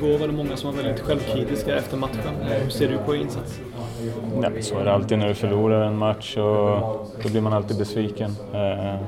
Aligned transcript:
igår 0.00 0.18
var 0.18 0.26
det 0.26 0.32
många 0.32 0.56
som 0.56 0.76
var 0.76 0.82
väldigt 0.82 1.04
självkritiska 1.04 1.76
efter 1.76 1.96
matchen. 1.96 2.34
Hur 2.62 2.70
ser 2.70 2.88
du 2.88 2.98
på 2.98 3.14
insats? 3.14 3.60
Ja, 4.42 4.50
så 4.60 4.78
är 4.78 4.84
det 4.84 4.92
alltid 4.92 5.18
när 5.18 5.28
du 5.28 5.34
förlorar 5.34 5.82
en 5.86 5.96
match 5.96 6.36
och 6.36 7.10
då 7.22 7.28
blir 7.30 7.40
man 7.40 7.52
alltid 7.52 7.78
besviken. 7.78 8.36
Eh, 8.54 9.00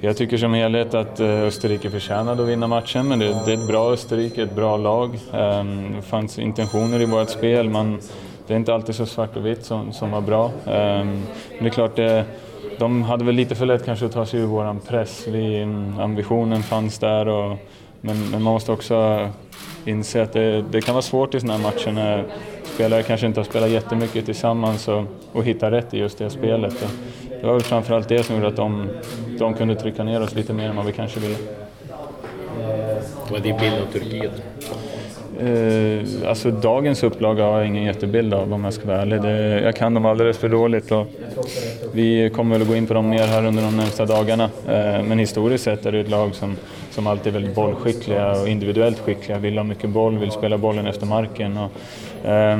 jag 0.00 0.16
tycker 0.16 0.36
som 0.36 0.54
helhet 0.54 0.94
att 0.94 1.20
eh, 1.20 1.42
Österrike 1.42 1.90
förtjänade 1.90 2.42
att 2.42 2.48
vinna 2.48 2.66
matchen, 2.66 3.08
men 3.08 3.18
det, 3.18 3.26
är 3.26 3.50
ett 3.50 3.66
bra 3.66 3.92
Österrike, 3.92 4.42
ett 4.42 4.54
bra 4.54 4.76
lag. 4.76 5.18
Ehm, 5.32 5.96
det 5.96 6.02
fanns 6.02 6.38
intentioner 6.38 7.00
i 7.00 7.04
vårt 7.04 7.30
spel. 7.30 7.68
men 7.68 7.98
det 8.46 8.54
är 8.54 8.58
inte 8.58 8.74
alltid 8.74 8.94
så 8.94 9.06
svart 9.06 9.36
och 9.36 9.46
vitt 9.46 9.64
som, 9.64 9.92
som 9.92 10.10
var 10.10 10.20
bra. 10.20 10.50
Ehm, 10.66 11.22
men 11.54 11.62
det 11.62 11.66
är 11.66 11.70
klart, 11.70 11.96
det, 11.96 12.24
de 12.78 13.02
hade 13.02 13.24
väl 13.24 13.34
lite 13.34 13.54
för 13.54 13.66
lätt 13.66 13.84
kanske 13.84 14.06
att 14.06 14.12
ta 14.12 14.26
sig 14.26 14.40
ur 14.40 14.46
våran 14.46 14.80
press. 14.80 15.24
Vi, 15.28 15.62
mm, 15.62 15.98
ambitionen 15.98 16.62
fanns 16.62 16.98
där, 16.98 17.28
och, 17.28 17.56
men, 18.00 18.20
men 18.20 18.42
man 18.42 18.42
måste 18.42 18.72
också 18.72 19.28
inse 19.84 20.22
att 20.22 20.32
det, 20.32 20.62
det 20.62 20.80
kan 20.80 20.94
vara 20.94 21.02
svårt 21.02 21.34
i 21.34 21.40
sådana 21.40 21.58
här 21.58 21.62
matcher 21.62 21.92
när 21.92 22.24
spelare 22.74 23.02
kanske 23.02 23.26
inte 23.26 23.40
har 23.40 23.44
spelat 23.44 23.70
jättemycket 23.70 24.24
tillsammans 24.24 24.88
och, 24.88 25.04
och 25.32 25.44
hittar 25.44 25.70
rätt 25.70 25.94
i 25.94 25.98
just 25.98 26.18
det 26.18 26.30
spelet. 26.30 26.86
Det 27.40 27.46
var 27.46 27.52
väl 27.52 27.62
framförallt 27.62 28.08
det 28.08 28.22
som 28.22 28.36
gjorde 28.36 28.48
att 28.48 28.56
de, 28.56 28.88
de 29.38 29.54
kunde 29.54 29.74
trycka 29.74 30.04
ner 30.04 30.22
oss 30.22 30.34
lite 30.34 30.52
mer 30.52 30.68
än 30.68 30.76
vad 30.76 30.86
vi 30.86 30.92
kanske 30.92 31.20
ville. 31.20 31.36
Vad 33.30 33.40
är 33.40 33.42
din 33.42 33.56
bild 33.58 33.74
av 33.74 33.92
Turkiet? 33.92 34.42
Eh, 35.40 36.28
alltså 36.28 36.50
dagens 36.50 37.02
upplaga 37.02 37.44
har 37.44 37.58
jag 37.58 37.66
ingen 37.66 37.84
jättebild 37.84 38.34
av 38.34 38.52
om 38.52 38.64
jag 38.64 38.72
ska 38.72 38.86
vara 38.86 39.00
ärlig. 39.00 39.22
Det, 39.22 39.60
jag 39.60 39.76
kan 39.76 39.94
dem 39.94 40.06
alldeles 40.06 40.38
för 40.38 40.48
dåligt 40.48 40.92
och 40.92 41.06
vi 41.92 42.30
kommer 42.30 42.58
väl 42.58 42.68
gå 42.68 42.76
in 42.76 42.86
på 42.86 42.94
dem 42.94 43.08
mer 43.08 43.26
här 43.26 43.46
under 43.46 43.62
de 43.62 43.76
närmsta 43.76 44.06
dagarna. 44.06 44.44
Eh, 44.44 45.02
men 45.02 45.18
historiskt 45.18 45.64
sett 45.64 45.86
är 45.86 45.92
det 45.92 46.00
ett 46.00 46.10
lag 46.10 46.34
som, 46.34 46.56
som 46.92 47.06
alltid 47.06 47.26
är 47.26 47.40
väldigt 47.40 47.54
bollskickliga 47.54 48.40
och 48.40 48.48
individuellt 48.48 48.98
skickliga, 48.98 49.38
vill 49.38 49.56
ha 49.56 49.64
mycket 49.64 49.90
boll, 49.90 50.18
vill 50.18 50.30
spela 50.30 50.58
bollen 50.58 50.86
efter 50.86 51.06
marken. 51.06 51.58
Och, 51.58 51.70
eh, 52.28 52.58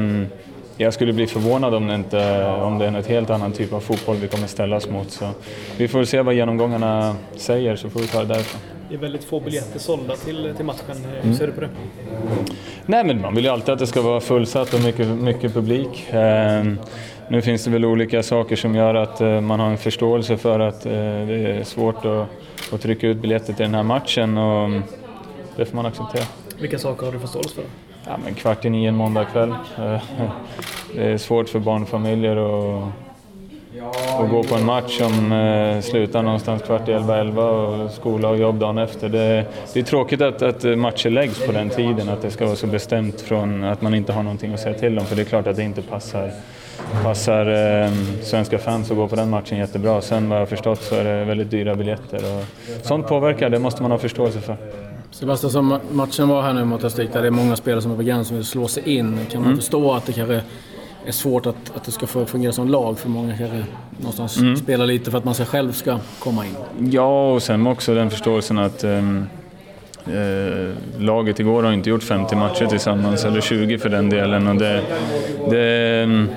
jag 0.76 0.94
skulle 0.94 1.12
bli 1.12 1.26
förvånad 1.26 1.74
om 1.74 1.86
det, 1.86 1.94
inte, 1.94 2.46
om 2.46 2.78
det 2.78 2.84
är 2.84 2.88
en 2.88 3.04
helt 3.04 3.30
annan 3.30 3.52
typ 3.52 3.72
av 3.72 3.80
fotboll 3.80 4.16
vi 4.16 4.28
kommer 4.28 4.46
ställas 4.46 4.90
mot. 4.90 5.10
Så 5.10 5.28
vi 5.76 5.88
får 5.88 6.04
se 6.04 6.22
vad 6.22 6.34
genomgångarna 6.34 7.16
säger 7.36 7.76
så 7.76 7.90
får 7.90 8.00
vi 8.00 8.06
ta 8.06 8.20
det 8.20 8.26
därifrån. 8.26 8.60
Det 8.88 8.94
är 8.94 9.00
väldigt 9.00 9.24
få 9.24 9.40
biljetter 9.40 9.78
sålda 9.78 10.16
till, 10.16 10.52
till 10.56 10.64
matchen. 10.64 10.96
Hur 11.14 11.24
mm. 11.24 11.36
ser 11.36 11.46
du 11.46 11.52
på 11.52 11.60
det? 11.60 11.68
Nej, 12.86 13.04
men 13.04 13.20
man 13.20 13.34
vill 13.34 13.44
ju 13.44 13.50
alltid 13.50 13.72
att 13.72 13.78
det 13.78 13.86
ska 13.86 14.02
vara 14.02 14.20
fullsatt 14.20 14.74
och 14.74 14.80
mycket, 14.80 15.06
mycket 15.06 15.54
publik. 15.54 16.10
Eh, 16.10 16.64
nu 17.32 17.42
finns 17.42 17.64
det 17.64 17.70
väl 17.70 17.84
olika 17.84 18.22
saker 18.22 18.56
som 18.56 18.74
gör 18.74 18.94
att 18.94 19.20
eh, 19.20 19.40
man 19.40 19.60
har 19.60 19.70
en 19.70 19.78
förståelse 19.78 20.36
för 20.36 20.60
att 20.60 20.86
eh, 20.86 20.92
det 20.92 21.56
är 21.58 21.64
svårt 21.64 22.04
att, 22.04 22.28
att 22.72 22.80
trycka 22.80 23.08
ut 23.08 23.16
biljetter 23.16 23.52
till 23.52 23.64
den 23.64 23.74
här 23.74 23.82
matchen 23.82 24.38
och 24.38 24.70
det 25.56 25.64
får 25.64 25.76
man 25.76 25.86
acceptera. 25.86 26.24
Vilka 26.60 26.78
saker 26.78 27.06
har 27.06 27.12
du 27.12 27.18
förståelse 27.18 27.54
för? 27.54 27.64
Ja, 28.06 28.18
men 28.24 28.34
kvart 28.34 28.64
i 28.64 28.70
nio 28.70 28.88
en 28.88 28.94
måndagkväll. 28.94 29.54
Det 30.94 31.12
är 31.12 31.18
svårt 31.18 31.48
för 31.48 31.58
barnfamiljer 31.58 32.36
att, 32.36 32.88
att 34.18 34.30
gå 34.30 34.42
på 34.42 34.54
en 34.54 34.64
match 34.64 34.98
som 34.98 35.32
eh, 35.32 35.80
slutar 35.80 36.22
någonstans 36.22 36.62
kvart 36.62 36.88
i 36.88 36.92
elva, 36.92 37.18
elva 37.18 37.50
och 37.50 37.90
skola 37.90 38.28
och 38.28 38.38
jobb 38.38 38.58
dagen 38.58 38.78
efter. 38.78 39.08
Det, 39.08 39.46
det 39.72 39.80
är 39.80 39.84
tråkigt 39.84 40.20
att, 40.20 40.42
att 40.42 40.78
matcher 40.78 41.10
läggs 41.10 41.46
på 41.46 41.52
den 41.52 41.70
tiden, 41.70 42.08
att 42.08 42.22
det 42.22 42.30
ska 42.30 42.44
vara 42.44 42.56
så 42.56 42.66
bestämt 42.66 43.20
från 43.20 43.64
att 43.64 43.82
man 43.82 43.94
inte 43.94 44.12
har 44.12 44.22
någonting 44.22 44.54
att 44.54 44.60
säga 44.60 44.78
till 44.78 44.98
om, 44.98 45.06
för 45.06 45.16
det 45.16 45.22
är 45.22 45.26
klart 45.26 45.46
att 45.46 45.56
det 45.56 45.62
inte 45.62 45.82
passar 45.82 46.30
passar 47.02 47.46
eh, 47.46 47.92
svenska 48.22 48.58
fans 48.58 48.90
att 48.90 48.96
gå 48.96 49.08
på 49.08 49.16
den 49.16 49.30
matchen 49.30 49.58
jättebra. 49.58 50.00
Sen 50.00 50.28
vad 50.28 50.40
jag 50.40 50.48
förstått 50.48 50.82
så 50.82 50.94
är 50.94 51.04
det 51.04 51.24
väldigt 51.24 51.50
dyra 51.50 51.74
biljetter 51.74 52.16
och 52.16 52.44
sånt 52.86 53.06
påverkar, 53.06 53.50
det 53.50 53.58
måste 53.58 53.82
man 53.82 53.90
ha 53.90 53.98
förståelse 53.98 54.40
för. 54.40 54.56
Sebastian, 55.10 55.50
som 55.50 55.78
matchen 55.90 56.28
var 56.28 56.42
här 56.42 56.52
nu 56.52 56.64
mot 56.64 56.84
Österrike, 56.84 57.12
där 57.12 57.22
det 57.22 57.28
är 57.28 57.30
många 57.30 57.56
spelare 57.56 57.82
som 57.82 57.92
är 57.92 57.96
på 57.96 58.02
gränsen 58.02 58.24
som 58.24 58.36
vill 58.36 58.46
slå 58.46 58.68
sig 58.68 58.96
in. 58.96 59.18
Kan 59.30 59.40
man 59.40 59.50
mm. 59.50 59.58
förstå 59.58 59.92
att 59.92 60.06
det 60.06 60.12
kanske 60.12 60.42
är 61.06 61.12
svårt 61.12 61.46
att, 61.46 61.76
att 61.76 61.84
det 61.84 61.92
ska 61.92 62.06
fungera 62.06 62.52
som 62.52 62.68
lag? 62.68 62.98
För 62.98 63.08
många 63.08 63.36
kanske 63.38 63.64
någonstans 63.98 64.36
mm. 64.36 64.56
spelar 64.56 64.86
lite 64.86 65.10
för 65.10 65.18
att 65.18 65.24
man 65.24 65.34
sig 65.34 65.46
själv 65.46 65.72
ska 65.72 65.98
komma 66.18 66.46
in. 66.46 66.54
Ja, 66.90 67.32
och 67.32 67.42
sen 67.42 67.66
också 67.66 67.94
den 67.94 68.10
förståelsen 68.10 68.58
att 68.58 68.84
um, 68.84 69.26
eh, 70.06 70.74
laget 70.98 71.40
igår 71.40 71.62
har 71.62 71.72
inte 71.72 71.90
gjort 71.90 72.02
50 72.02 72.36
matcher 72.36 72.66
tillsammans, 72.66 73.24
eller 73.24 73.40
20 73.40 73.78
för 73.78 73.88
den 73.88 74.10
delen. 74.10 74.48
Och 74.48 74.56
det, 74.56 74.82
det, 75.50 76.02
um, 76.02 76.28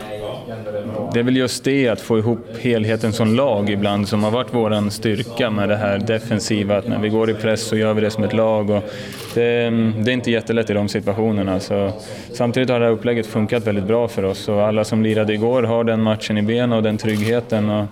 det 1.15 1.21
är 1.21 1.23
väl 1.23 1.37
just 1.37 1.63
det, 1.63 1.87
att 1.87 2.01
få 2.01 2.17
ihop 2.17 2.57
helheten 2.59 3.13
som 3.13 3.35
lag 3.35 3.69
ibland, 3.69 4.07
som 4.07 4.23
har 4.23 4.31
varit 4.31 4.47
vår 4.51 4.89
styrka 4.89 5.49
med 5.49 5.69
det 5.69 5.75
här 5.75 5.97
defensiva, 5.97 6.77
att 6.77 6.87
när 6.87 6.99
vi 6.99 7.09
går 7.09 7.29
i 7.29 7.33
press 7.33 7.61
så 7.61 7.75
gör 7.75 7.93
vi 7.93 8.01
det 8.01 8.11
som 8.11 8.23
ett 8.23 8.33
lag. 8.33 8.69
Och 8.69 8.83
det, 9.33 9.69
det 10.03 10.11
är 10.11 10.13
inte 10.13 10.31
jättelätt 10.31 10.69
i 10.69 10.73
de 10.73 10.89
situationerna. 10.89 11.59
Så, 11.59 11.91
samtidigt 12.33 12.69
har 12.69 12.79
det 12.79 12.85
här 12.85 12.91
upplägget 12.91 13.25
funkat 13.25 13.67
väldigt 13.67 13.83
bra 13.83 14.07
för 14.07 14.25
oss 14.25 14.47
och 14.47 14.63
alla 14.63 14.83
som 14.83 15.03
lirade 15.03 15.33
igår 15.33 15.63
har 15.63 15.83
den 15.83 16.01
matchen 16.01 16.37
i 16.37 16.41
benen 16.41 16.71
och 16.71 16.83
den 16.83 16.97
tryggheten. 16.97 17.69
Och, 17.69 17.85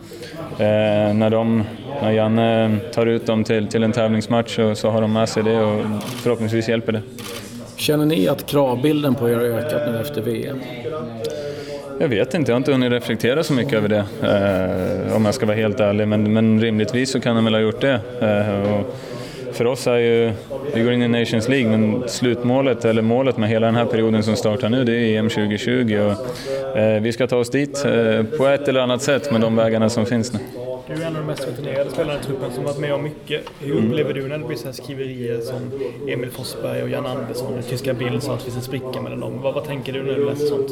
eh, 0.61 1.13
när, 1.13 1.29
de, 1.29 1.63
när 2.01 2.11
Janne 2.11 2.77
tar 2.93 3.05
ut 3.05 3.25
dem 3.25 3.43
till, 3.43 3.67
till 3.67 3.83
en 3.83 3.91
tävlingsmatch 3.91 4.55
så, 4.55 4.75
så 4.75 4.89
har 4.89 5.01
de 5.01 5.13
med 5.13 5.29
sig 5.29 5.43
det 5.43 5.59
och 5.59 5.85
förhoppningsvis 6.23 6.69
hjälper 6.69 6.91
det. 6.91 7.01
Känner 7.75 8.05
ni 8.05 8.27
att 8.27 8.45
kravbilden 8.45 9.15
på 9.15 9.29
er 9.29 9.35
har 9.35 9.43
ökat 9.43 9.81
nu 9.91 10.01
efter 10.01 10.21
VM? 10.21 10.59
Jag 11.99 12.07
vet 12.07 12.33
inte, 12.33 12.51
jag 12.51 12.55
har 12.55 12.57
inte 12.57 12.71
hunnit 12.71 12.91
reflektera 12.91 13.43
så 13.43 13.53
mycket 13.53 13.73
över 13.73 13.89
det 13.89 14.05
eh, 15.07 15.15
om 15.15 15.25
jag 15.25 15.33
ska 15.33 15.45
vara 15.45 15.57
helt 15.57 15.79
ärlig. 15.79 16.07
Men, 16.07 16.33
men 16.33 16.61
rimligtvis 16.61 17.11
så 17.11 17.19
kan 17.19 17.35
de 17.35 17.45
väl 17.45 17.53
ha 17.53 17.61
gjort 17.61 17.81
det. 17.81 17.99
Eh, 18.21 18.81
för 19.53 19.67
oss 19.67 19.87
är 19.87 19.97
ju, 19.97 20.31
vi 20.73 20.83
går 20.83 20.93
in 20.93 21.01
i 21.01 21.07
Nations 21.07 21.49
League, 21.49 21.77
men 21.77 22.09
slutmålet, 22.09 22.85
eller 22.85 23.01
målet 23.01 23.37
med 23.37 23.49
hela 23.49 23.65
den 23.65 23.75
här 23.75 23.85
perioden 23.85 24.23
som 24.23 24.35
startar 24.35 24.69
nu, 24.69 24.83
det 24.83 24.91
är 24.91 25.19
EM 25.19 25.29
2020. 25.29 25.99
Och, 25.99 26.77
eh, 26.77 27.01
vi 27.01 27.13
ska 27.13 27.27
ta 27.27 27.37
oss 27.37 27.49
dit 27.49 27.85
eh, 27.85 28.23
på 28.37 28.47
ett 28.47 28.67
eller 28.67 28.79
annat 28.79 29.01
sätt 29.01 29.31
med 29.31 29.41
de 29.41 29.55
vägarna 29.55 29.89
som 29.89 30.05
finns 30.05 30.33
nu. 30.33 30.39
Du 30.87 30.93
är 30.93 31.07
en 31.07 31.15
av 31.15 31.21
de 31.21 31.27
mest 31.27 31.47
rutinerade 31.47 31.89
spelarna 31.89 32.19
i 32.19 32.23
truppen 32.23 32.51
som 32.51 32.63
varit 32.63 32.79
med 32.79 32.93
om 32.93 33.03
mycket. 33.03 33.41
Hur 33.59 33.71
mm. 33.71 33.85
upplever 33.85 34.13
du 34.13 34.27
när 34.27 34.37
det 34.37 34.47
blir 34.47 34.57
så 34.57 34.65
här 34.65 34.73
skriverier 34.73 35.41
som 35.41 35.71
Emil 36.07 36.29
Forsberg 36.29 36.83
och 36.83 36.89
Jan 36.89 37.05
Andersson 37.05 37.57
och 37.57 37.67
tyska 37.69 37.93
Bild 37.93 38.23
sa 38.23 38.33
att 38.33 38.39
det 38.39 38.43
finns 38.43 38.55
en 38.55 38.61
spricka 38.61 39.01
mellan 39.01 39.19
dem? 39.19 39.41
Vad, 39.41 39.53
vad 39.53 39.65
tänker 39.65 39.93
du 39.93 40.03
när 40.03 40.13
du 40.13 40.25
läser 40.25 40.45
sånt? 40.45 40.71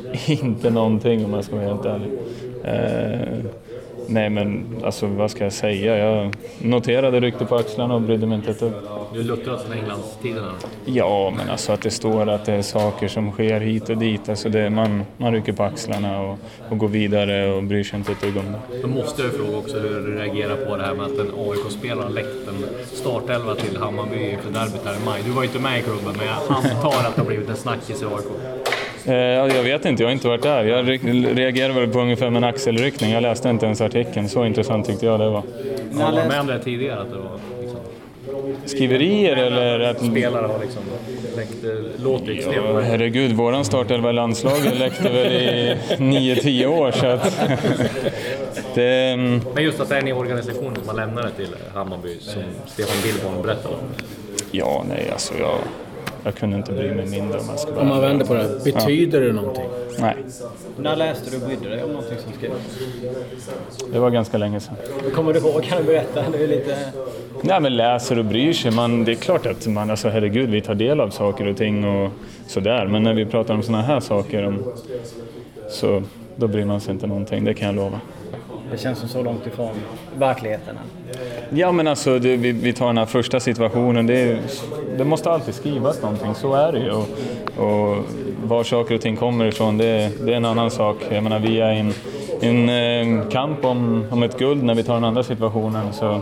Inte 0.26 0.70
någonting 0.70 1.24
om 1.24 1.32
jag 1.32 1.44
ska 1.44 1.56
vara 1.56 1.66
helt 1.66 1.84
ärlig. 1.84 2.10
Eh, 2.64 3.44
nej 4.06 4.30
men 4.30 4.66
alltså 4.84 5.06
vad 5.06 5.30
ska 5.30 5.44
jag 5.44 5.52
säga? 5.52 5.98
Jag 5.98 6.34
noterade 6.58 7.20
rykte 7.20 7.44
på 7.44 7.56
axlarna 7.56 7.94
och 7.94 8.00
brydde 8.00 8.26
mig 8.26 8.36
inte 8.38 8.50
ett 8.50 8.60
dugg. 8.60 8.72
Du 9.14 9.22
luttras 9.22 9.62
från 9.62 9.78
Englandstiderna? 9.78 10.52
Ja, 10.84 11.32
men 11.36 11.50
alltså 11.50 11.72
att 11.72 11.82
det 11.82 11.90
står 11.90 12.28
att 12.28 12.44
det 12.44 12.52
är 12.52 12.62
saker 12.62 13.08
som 13.08 13.30
sker 13.32 13.60
hit 13.60 13.88
och 13.88 13.96
dit. 13.96 14.28
Alltså 14.28 14.48
det, 14.48 14.70
man, 14.70 15.02
man 15.16 15.32
rycker 15.32 15.52
på 15.52 15.62
axlarna 15.62 16.20
och, 16.20 16.38
och 16.68 16.78
går 16.78 16.88
vidare 16.88 17.52
och 17.52 17.62
bryr 17.62 17.84
sig 17.84 17.98
inte 17.98 18.12
ett 18.12 18.20
dugg 18.20 18.36
om 18.36 18.44
det. 18.52 18.82
Då 18.82 18.88
måste 18.88 19.22
jag 19.22 19.32
fråga 19.32 19.56
också 19.56 19.78
hur 19.78 20.00
du 20.00 20.18
reagerar 20.18 20.56
på 20.56 20.76
det 20.76 20.82
här 20.82 20.94
med 20.94 21.06
att 21.06 21.18
en 21.18 21.30
AIK-spelare 21.38 22.04
har 22.04 22.10
läckt 22.10 22.48
en 22.48 22.64
startelva 22.86 23.54
till 23.54 23.76
Hammarby 23.76 24.36
för 24.42 24.52
derbyt 24.52 24.84
här 24.84 24.94
i 24.94 25.04
maj. 25.04 25.22
Du 25.24 25.30
var 25.30 25.42
ju 25.42 25.48
inte 25.48 25.60
med 25.60 25.78
i 25.78 25.82
klubben, 25.82 26.14
men 26.18 26.26
jag 26.26 26.36
antar 26.56 27.08
att 27.08 27.14
det 27.14 27.20
har 27.20 27.28
blivit 27.28 27.48
en 27.48 27.56
snackis 27.56 28.02
i 28.02 28.04
AIK. 28.04 28.26
Eh, 29.06 29.14
jag 29.14 29.62
vet 29.62 29.84
inte, 29.84 30.02
jag 30.02 30.08
har 30.08 30.12
inte 30.12 30.28
varit 30.28 30.42
där. 30.42 30.64
Jag 30.64 30.88
reagerade 31.38 31.80
väl 31.80 31.88
på 31.88 32.00
ungefär 32.00 32.30
med 32.30 32.36
en 32.36 32.48
axelryckning. 32.48 33.10
Jag 33.10 33.22
läste 33.22 33.48
inte 33.48 33.66
ens 33.66 33.80
artikeln. 33.80 34.28
Så 34.28 34.44
intressant 34.44 34.86
tyckte 34.86 35.06
jag 35.06 35.20
det 35.20 35.28
var. 35.30 35.42
Du 35.90 35.98
varit 35.98 36.28
med 36.28 36.40
om 36.40 36.46
det 36.46 36.58
tidigare? 36.58 37.00
Att 37.00 37.10
det 37.10 37.16
var, 37.16 37.38
liksom... 37.60 37.80
Skriverier 38.64 39.36
eller? 39.36 39.80
Att... 39.80 40.06
Spelare 40.06 40.46
har 40.46 40.58
liksom 40.58 40.82
läckt, 41.36 41.64
eh, 41.64 42.34
extremt. 42.36 42.56
Ja, 42.56 42.80
herregud, 42.80 43.32
våran 43.32 43.64
startelva 43.64 44.10
i 44.10 44.12
landslaget 44.12 44.78
läckte 44.78 45.08
väl 45.08 45.32
i 45.32 45.76
9-10 45.96 46.66
år. 46.66 46.90
Så 46.90 47.06
att 47.06 47.40
det... 48.74 49.08
Mm. 49.08 49.40
Men 49.54 49.64
just 49.64 49.80
att 49.80 49.88
det 49.88 49.96
är 49.96 50.00
en 50.00 50.12
organisation 50.12 50.76
som 50.76 50.88
har 50.88 50.94
lämnat 50.94 51.24
det 51.24 51.44
till 51.44 51.54
Hammarby, 51.74 52.18
som 52.20 52.42
Stefan 52.66 52.96
Billborn 53.02 53.42
berättade 53.42 53.74
om. 53.74 53.80
Ja, 54.50 54.84
nej 54.88 55.10
alltså 55.12 55.34
jag 55.38 55.58
jag 56.24 56.34
kunde 56.34 56.56
inte 56.56 56.72
bry 56.72 56.94
mig 56.94 57.06
mindre 57.06 57.38
om 57.38 57.44
jag 57.48 57.58
ska 57.58 57.80
Om 57.80 57.88
man 57.88 58.00
vänder 58.00 58.26
på 58.26 58.34
det, 58.34 58.64
betyder 58.64 59.20
ja. 59.20 59.26
det 59.26 59.32
någonting? 59.32 59.64
Nej. 59.98 60.16
När 60.78 60.96
läste 60.96 61.30
du 61.30 61.36
och 61.36 61.42
brydde 61.42 61.68
dig 61.68 61.82
om 61.82 61.90
någonting 61.90 62.18
som 62.18 62.32
skrevs? 62.32 62.78
Det 63.92 63.98
var 63.98 64.10
ganska 64.10 64.38
länge 64.38 64.60
sedan. 64.60 64.76
Kommer 65.14 65.32
du 65.32 65.38
ihåg? 65.38 65.62
Kan 65.62 65.78
du 65.78 65.84
berätta? 65.84 66.24
Det 66.32 66.44
är 66.44 66.48
lite... 66.48 66.76
Nej, 67.42 67.60
men 67.60 67.76
läser 67.76 68.18
och 68.18 68.24
bryr 68.24 68.52
sig. 68.52 68.70
Man, 68.70 69.04
det 69.04 69.12
är 69.12 69.16
klart 69.16 69.46
att 69.46 69.66
man, 69.66 69.90
alltså 69.90 70.08
herregud, 70.08 70.50
vi 70.50 70.60
tar 70.60 70.74
del 70.74 71.00
av 71.00 71.10
saker 71.10 71.46
och 71.46 71.56
ting 71.56 71.84
och 71.84 72.10
sådär. 72.46 72.86
Men 72.86 73.02
när 73.02 73.14
vi 73.14 73.26
pratar 73.26 73.54
om 73.54 73.62
sådana 73.62 73.82
här 73.82 74.00
saker 74.00 74.46
om, 74.46 74.62
så 75.68 76.02
då 76.36 76.48
bryr 76.48 76.64
man 76.64 76.80
sig 76.80 76.92
inte 76.92 77.06
någonting, 77.06 77.44
det 77.44 77.54
kan 77.54 77.66
jag 77.66 77.76
lova. 77.76 78.00
Det 78.72 78.78
känns 78.78 78.98
som 78.98 79.08
så 79.08 79.22
långt 79.22 79.46
ifrån 79.46 79.70
verkligheten. 80.18 80.78
Ja 81.50 81.72
men 81.72 81.88
alltså 81.88 82.18
det, 82.18 82.36
vi, 82.36 82.52
vi, 82.52 82.72
tar 82.72 82.86
den 82.86 82.98
här 82.98 83.06
första 83.06 83.40
situationen. 83.40 84.06
Det, 84.06 84.38
det, 84.96 85.04
måste 85.04 85.30
alltid 85.30 85.54
skrivas 85.54 86.02
någonting, 86.02 86.34
så 86.34 86.54
är 86.54 86.72
det 86.72 86.78
ju. 86.78 86.90
Och, 86.90 87.08
och 87.56 87.96
var 88.44 88.64
saker 88.64 88.94
och 88.94 89.00
ting 89.00 89.16
kommer 89.16 89.46
ifrån, 89.46 89.78
det, 89.78 90.10
det 90.24 90.32
är 90.32 90.36
en 90.36 90.44
annan 90.44 90.70
sak. 90.70 90.96
Jag 91.10 91.22
menar 91.22 91.38
vi 91.38 91.60
är 91.60 91.72
i 91.72 91.92
en, 92.40 92.68
en, 92.68 93.30
kamp 93.30 93.64
om, 93.64 94.04
om 94.10 94.22
ett 94.22 94.38
guld 94.38 94.62
när 94.62 94.74
vi 94.74 94.82
tar 94.82 94.94
den 94.94 95.04
andra 95.04 95.22
situationen. 95.22 95.92
Så 95.92 96.20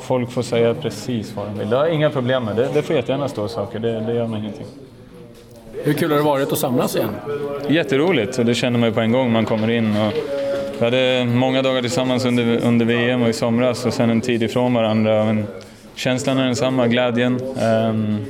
folk 0.00 0.30
får 0.30 0.42
säga 0.42 0.74
precis 0.74 1.36
vad 1.36 1.46
de 1.46 1.58
vill. 1.58 1.70
Det 1.70 1.76
har 1.76 1.84
jag 1.84 1.94
inga 1.94 2.10
problem 2.10 2.44
med. 2.44 2.56
Det, 2.56 2.68
det 2.74 2.82
får 2.82 2.96
jättegärna 2.96 3.28
stå 3.28 3.48
saker, 3.48 3.78
det, 3.78 4.00
det 4.00 4.14
gör 4.14 4.26
mig 4.26 4.40
ingenting. 4.40 4.66
Hur 5.84 5.92
kul 5.92 6.10
har 6.10 6.18
det 6.18 6.24
varit 6.24 6.52
att 6.52 6.58
samlas 6.58 6.96
igen? 6.96 7.10
Jätteroligt, 7.68 8.46
det 8.46 8.54
känner 8.54 8.78
man 8.78 8.88
ju 8.88 8.94
på 8.94 9.00
en 9.00 9.12
gång 9.12 9.32
man 9.32 9.44
kommer 9.44 9.70
in. 9.70 9.96
Och 9.96 10.12
vi 10.78 10.84
hade 10.84 11.24
många 11.24 11.62
dagar 11.62 11.80
tillsammans 11.80 12.24
under, 12.24 12.64
under 12.64 12.86
VM 12.86 13.22
och 13.22 13.28
i 13.28 13.32
somras 13.32 13.86
och 13.86 13.94
sen 13.94 14.10
en 14.10 14.20
tid 14.20 14.42
ifrån 14.42 14.74
varandra. 14.74 15.24
Men 15.24 15.46
känslan 15.94 16.38
är 16.38 16.44
densamma, 16.44 16.86
glädjen. 16.86 17.40
Um, 17.62 18.24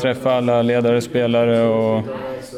träffa 0.00 0.32
alla 0.32 0.62
ledare, 0.62 1.00
spelare 1.00 1.62
och 1.62 2.02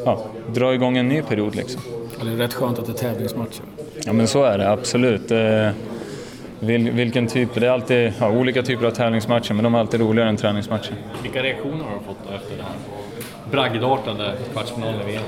ja, 0.05 0.25
dra 0.53 0.73
igång 0.73 0.97
en 0.97 1.07
ny 1.07 1.21
period. 1.21 1.55
Liksom. 1.55 1.81
Det 2.23 2.31
är 2.31 2.35
rätt 2.35 2.53
skönt 2.53 2.79
att 2.79 2.85
det 2.85 2.91
är 2.91 3.11
tävlingsmatcher. 3.11 3.63
Ja 4.05 4.13
men 4.13 4.27
så 4.27 4.43
är 4.43 4.57
det 4.57 4.71
absolut. 4.71 5.31
Eh, 5.31 5.69
vil, 6.59 6.91
vilken 6.91 7.27
typ, 7.27 7.49
det 7.53 7.67
är 7.67 7.71
alltid 7.71 8.13
ja, 8.19 8.29
olika 8.29 8.63
typer 8.63 8.85
av 8.85 8.91
tävlingsmatcher 8.91 9.53
men 9.53 9.63
de 9.63 9.75
är 9.75 9.79
alltid 9.79 10.01
roligare 10.01 10.29
än 10.29 10.37
träningsmatcher. 10.37 10.95
Vilka 11.23 11.43
reaktioner 11.43 11.83
har 11.83 11.93
du 11.99 12.05
fått 12.05 12.35
efter 12.35 12.57
det 12.57 12.63
här 12.63 12.92
bragdartade 13.53 14.33
kvartsfinalen 14.53 15.01
i 15.01 15.11
VM 15.11 15.23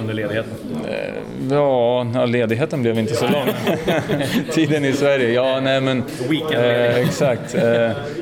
under 0.00 0.14
ledigheten? 0.14 0.52
Eh, 0.88 0.96
ja, 1.50 2.24
ledigheten 2.26 2.82
blev 2.82 2.98
inte 2.98 3.14
så 3.14 3.24
lång. 3.28 3.46
Tiden 4.52 4.84
i 4.84 4.92
Sverige, 4.92 5.32
ja 5.32 5.60
nej 5.60 5.80
men... 5.80 6.04
Eh, 6.52 6.96
exakt. 6.96 7.54
Eh, 7.54 7.62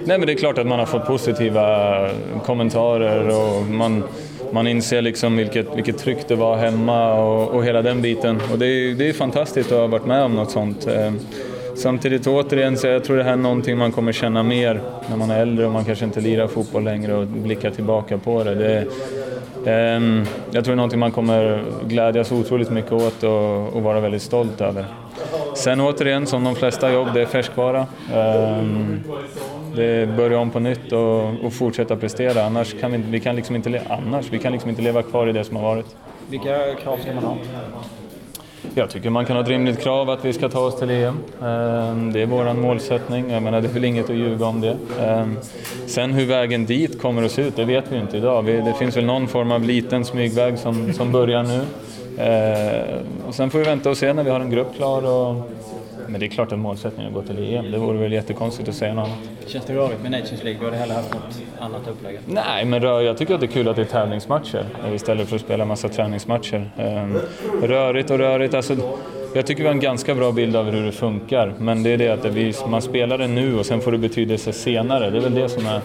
nej 0.05 0.19
men 0.19 0.27
det 0.27 0.33
är 0.33 0.39
klart 0.39 0.59
att 0.59 0.67
man 0.67 0.79
har 0.79 0.87
fått 0.87 1.07
positiva 1.07 2.09
kommentarer 2.45 3.29
och 3.29 3.63
man 3.63 4.05
man 4.53 4.67
inser 4.67 5.03
liksom 5.03 5.37
vilket, 5.37 5.77
vilket 5.77 5.99
tryck 5.99 6.29
det 6.29 6.35
var 6.35 6.57
hemma 6.57 7.15
och, 7.15 7.49
och 7.49 7.65
hela 7.65 7.83
den 7.83 8.03
biten. 8.03 8.41
Och 8.53 8.59
det 8.59 8.67
är, 8.67 8.95
det 8.95 9.09
är 9.09 9.13
fantastiskt 9.13 9.73
att 9.73 9.79
ha 9.79 9.87
varit 9.87 10.07
med 10.07 10.23
om 10.23 10.35
något 10.35 10.51
sånt. 10.51 10.87
Eh, 10.87 11.13
samtidigt 11.77 12.27
återigen 12.27 12.77
så 12.77 12.87
jag 12.87 13.05
tror 13.05 13.17
det 13.17 13.25
här 13.25 13.33
är 13.33 13.37
någonting 13.37 13.79
man 13.79 13.93
kommer 13.93 14.13
känna 14.13 14.43
mer 14.43 14.81
när 15.09 15.17
man 15.17 15.31
är 15.31 15.41
äldre 15.41 15.67
och 15.67 15.73
man 15.73 15.85
kanske 15.85 16.05
inte 16.05 16.21
lirar 16.21 16.47
fotboll 16.47 16.85
längre 16.85 17.15
och 17.15 17.27
blickar 17.27 17.71
tillbaka 17.71 18.19
på 18.19 18.45
det. 18.45 18.55
det 18.55 18.85
Ehm, 19.69 20.26
jag 20.50 20.65
tror 20.65 20.73
det 20.73 20.75
är 20.75 20.76
någonting 20.76 21.00
man 21.00 21.12
kommer 21.12 21.65
glädjas 21.87 22.32
otroligt 22.32 22.70
mycket 22.70 22.93
åt 22.93 23.23
och, 23.23 23.76
och, 23.76 23.82
vara 23.82 24.00
väldigt 24.00 24.23
stolt 24.23 24.61
över. 24.61 24.85
Sen 25.55 25.81
återigen, 25.81 26.26
som 26.26 26.44
de 26.44 26.55
flesta 26.55 26.93
jobb, 26.93 27.09
det 27.15 27.20
är 27.20 27.26
färskvara. 27.26 27.87
Ehm, 28.15 29.00
det 29.76 29.85
är 29.85 30.06
börja 30.06 30.38
om 30.38 30.50
på 30.50 30.61
nytt 30.61 30.93
och, 30.93 31.44
och 31.44 31.53
fortsätta 31.53 31.97
prestera. 31.97 32.44
Annars 32.44 32.81
kan 32.81 32.93
vi, 32.93 32.99
vi 32.99 33.20
kan 33.20 33.37
liksom 33.37 33.56
inte, 33.56 33.82
annars, 33.88 34.26
vi 34.31 34.38
kan 34.38 34.53
liksom 34.53 34.70
inte 34.70 34.82
leva 34.82 35.03
kvar 35.03 35.26
i 35.26 35.32
det 35.32 35.44
som 35.44 35.56
har 35.56 35.62
varit. 35.62 35.97
Vilka 36.31 36.75
krav 36.82 36.97
ska 36.97 37.15
man 37.15 37.25
ha? 37.25 37.37
Jag 38.75 38.90
tycker 38.90 39.10
man 39.10 39.25
kan 39.25 39.37
ha 39.37 39.43
ett 39.43 39.49
rimligt 39.49 39.81
krav 39.81 40.10
att 40.10 40.25
vi 40.25 40.32
ska 40.32 40.49
ta 40.49 40.60
oss 40.60 40.78
till 40.78 40.90
EM. 40.90 41.19
Ehm, 41.43 42.12
det 42.12 42.22
är 42.22 42.26
vår 42.26 42.52
målsättning. 42.55 43.31
Jag 43.31 43.43
menar, 43.43 43.60
det 43.60 43.69
är 43.69 43.72
väl 43.72 43.84
inget 43.84 44.10
att 44.10 44.16
ljuga 44.16 44.46
om 44.46 44.60
det. 44.60 44.76
Ehm, 45.00 45.37
sen 45.87 46.12
hur 46.12 46.26
vägen 46.26 46.66
dit 46.66 47.02
kommer 47.02 47.22
att 47.22 47.32
se 47.32 47.43
ut, 47.43 47.56
det 47.56 47.64
vet 47.64 47.84
vi 47.93 47.99
inte 47.99 48.16
idag. 48.16 48.44
Det 48.44 48.75
finns 48.78 48.96
väl 48.96 49.05
någon 49.05 49.28
form 49.28 49.52
av 49.52 49.62
liten 49.62 50.05
smygväg 50.05 50.58
som, 50.58 50.93
som 50.93 51.12
börjar 51.12 51.43
nu. 51.43 51.60
Ehm, 52.19 53.32
sen 53.32 53.50
får 53.50 53.58
vi 53.58 53.64
vänta 53.64 53.90
och 53.90 53.96
se 53.96 54.12
när 54.12 54.22
vi 54.22 54.31
har 54.31 54.40
en 54.40 54.50
grupp 54.50 54.76
klar. 54.76 55.06
Och 55.06 55.50
men 56.08 56.20
det 56.20 56.26
är 56.26 56.28
klart 56.28 56.52
att 56.52 56.58
målsättningen 56.58 57.14
är 57.14 57.19
att 57.19 57.26
gå 57.26 57.34
till 57.34 57.55
EM. 57.55 57.70
Det 57.70 57.78
vore 57.78 57.99
väl 57.99 58.12
jättekonstigt 58.12 58.69
att 58.69 58.75
säga 58.75 58.94
något 58.94 59.05
annat. 59.05 59.19
Känns 59.46 59.64
det 59.64 59.75
rörigt 59.75 60.02
med 60.02 60.10
Nations 60.10 60.44
League? 60.44 60.60
Du 60.60 60.64
hade 60.64 60.76
hellre 60.76 60.94
haft 60.94 61.14
något 61.14 61.43
annat 61.60 61.88
upplägg? 61.88 62.19
Nej, 62.26 62.64
men 62.64 62.82
jag 62.82 63.19
tycker 63.19 63.34
att 63.34 63.40
det 63.40 63.46
är 63.46 63.50
kul 63.50 63.69
att 63.69 63.76
det 63.76 63.82
är 63.82 63.87
tävlingsmatcher 63.87 64.64
istället 64.94 65.28
för 65.28 65.37
att 65.37 65.43
spela 65.43 65.64
massa 65.64 65.88
träningsmatcher. 65.88 66.70
Ehm, 66.76 67.19
rörigt 67.62 68.10
och 68.10 68.19
rörigt. 68.19 68.55
Alltså, 68.55 68.76
jag 69.34 69.46
tycker 69.46 69.62
vi 69.62 69.66
har 69.66 69.75
en 69.75 69.81
ganska 69.81 70.14
bra 70.14 70.32
bild 70.32 70.56
av 70.56 70.70
hur 70.70 70.87
det 70.87 70.93
funkar, 70.93 71.55
men 71.58 71.82
det 71.82 71.90
är 71.90 71.99
det 71.99 72.08
att 72.08 72.22
det 72.22 72.66
man 72.69 72.82
spelar 72.82 73.19
det 73.19 73.28
nu 73.28 73.58
och 73.58 73.66
sen 73.66 73.81
får 73.81 73.93
det 73.93 73.99
betydelse 73.99 74.52
senare. 74.52 75.10
Det 75.10 75.19
är 75.19 75.22
väl 75.22 75.34
det 75.34 75.49
som 75.49 75.62
är 75.66 75.81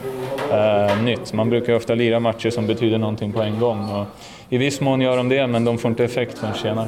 eh, 0.89 1.03
nytt. 1.03 1.33
Man 1.33 1.49
brukar 1.49 1.73
ofta 1.73 1.95
lira 1.95 2.19
matcher 2.19 2.49
som 2.49 2.67
betyder 2.67 2.97
någonting 2.97 3.33
på 3.33 3.41
en 3.41 3.59
gång. 3.59 3.89
Och 3.89 4.05
I 4.49 4.57
viss 4.57 4.81
mån 4.81 5.01
gör 5.01 5.17
de 5.17 5.29
det, 5.29 5.47
men 5.47 5.65
de 5.65 5.77
får 5.77 5.91
inte 5.91 6.03
effekt 6.03 6.37
förrän 6.37 6.53
senare 6.53 6.87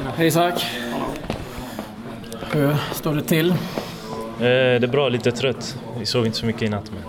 Hej 0.00 0.26
Isak. 0.26 0.64
Hur 2.52 2.76
står 2.94 3.14
det 3.14 3.22
till? 3.22 3.50
Eh, 3.50 3.56
det 4.38 4.84
är 4.84 4.86
bra, 4.86 5.08
lite 5.08 5.32
trött. 5.32 5.78
Vi 5.98 6.06
sov 6.06 6.26
inte 6.26 6.38
så 6.38 6.46
mycket 6.46 6.62
i 6.62 6.68
natt 6.68 6.90
men 6.90 7.02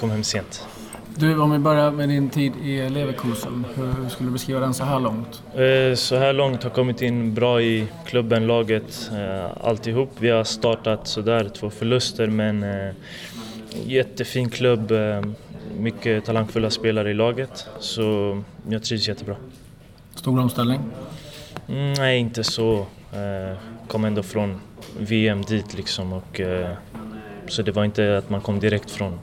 kom 0.00 0.10
hem 0.10 0.24
sent. 0.24 0.66
Du, 1.14 1.38
om 1.38 1.50
vi 1.50 1.58
börjar 1.58 1.90
med 1.90 2.08
din 2.08 2.30
tid 2.30 2.52
i 2.62 2.90
Leverkusen. 2.90 3.64
Hur 3.74 4.08
skulle 4.08 4.28
du 4.28 4.32
beskriva 4.32 4.60
den 4.60 4.74
så 4.74 4.84
här 4.84 5.00
långt? 5.00 5.42
Eh, 5.54 5.94
så 5.94 6.16
här 6.16 6.32
långt 6.32 6.62
har 6.62 6.70
kommit 6.70 7.02
in 7.02 7.34
bra 7.34 7.62
i 7.62 7.86
klubben, 8.06 8.46
laget, 8.46 9.10
eh, 9.12 9.66
alltihop. 9.66 10.10
Vi 10.18 10.30
har 10.30 10.44
startat 10.44 11.06
sådär, 11.08 11.48
två 11.48 11.70
förluster 11.70 12.26
men 12.26 12.64
jättefin 13.84 14.50
klubb, 14.50 14.92
mycket 15.78 16.24
talangfulla 16.24 16.70
spelare 16.70 17.10
i 17.10 17.14
laget. 17.14 17.66
Så 17.80 18.42
jag 18.68 18.82
trivs 18.82 19.08
jättebra. 19.08 19.36
Stor 20.14 20.40
omställning? 20.40 20.80
Mm, 21.68 21.92
nej, 21.92 22.18
inte 22.18 22.44
så. 22.44 22.86
Eh, 23.12 23.56
kom 23.88 24.04
ändå 24.04 24.22
från 24.22 24.60
VM 24.98 25.42
dit 25.42 25.74
liksom 25.74 26.12
och 26.12 26.40
eh, 26.40 26.70
så 27.48 27.62
det 27.62 27.72
var 27.72 27.84
inte 27.84 28.18
att 28.18 28.30
man 28.30 28.40
kom 28.40 28.60
direkt 28.60 28.90
från 28.90 29.18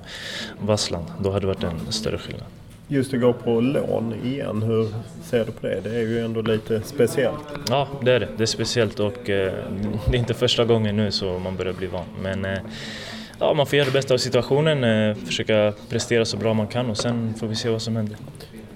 Vassland. 0.59 1.05
Då 1.19 1.29
hade 1.31 1.39
det 1.39 1.47
varit 1.47 1.63
en 1.63 1.91
större 1.91 2.17
skillnad. 2.17 2.45
Just 2.87 3.13
att 3.13 3.21
gå 3.21 3.33
på 3.33 3.61
lån 3.61 4.13
igen, 4.23 4.63
hur 4.63 4.87
ser 5.23 5.45
du 5.45 5.51
på 5.51 5.67
det? 5.67 5.81
Det 5.83 5.95
är 5.95 6.01
ju 6.01 6.25
ändå 6.25 6.41
lite 6.41 6.81
speciellt. 6.81 7.39
Ja, 7.69 7.87
det 8.01 8.11
är 8.11 8.19
det. 8.19 8.27
Det 8.37 8.43
är 8.43 8.47
speciellt 8.47 8.99
och 8.99 9.29
eh, 9.29 9.53
det 10.09 10.17
är 10.17 10.19
inte 10.19 10.33
första 10.33 10.65
gången 10.65 10.95
nu 10.95 11.11
så 11.11 11.39
man 11.39 11.55
börjar 11.55 11.73
bli 11.73 11.87
van. 11.87 12.05
Men 12.21 12.45
eh, 12.45 12.59
ja, 13.39 13.53
man 13.53 13.65
får 13.65 13.77
göra 13.77 13.85
det 13.85 13.91
bästa 13.93 14.13
av 14.13 14.17
situationen, 14.17 14.83
eh, 14.83 15.15
försöka 15.15 15.73
prestera 15.89 16.25
så 16.25 16.37
bra 16.37 16.53
man 16.53 16.67
kan 16.67 16.89
och 16.89 16.97
sen 16.97 17.33
får 17.33 17.47
vi 17.47 17.55
se 17.55 17.69
vad 17.69 17.81
som 17.81 17.95
händer. 17.95 18.17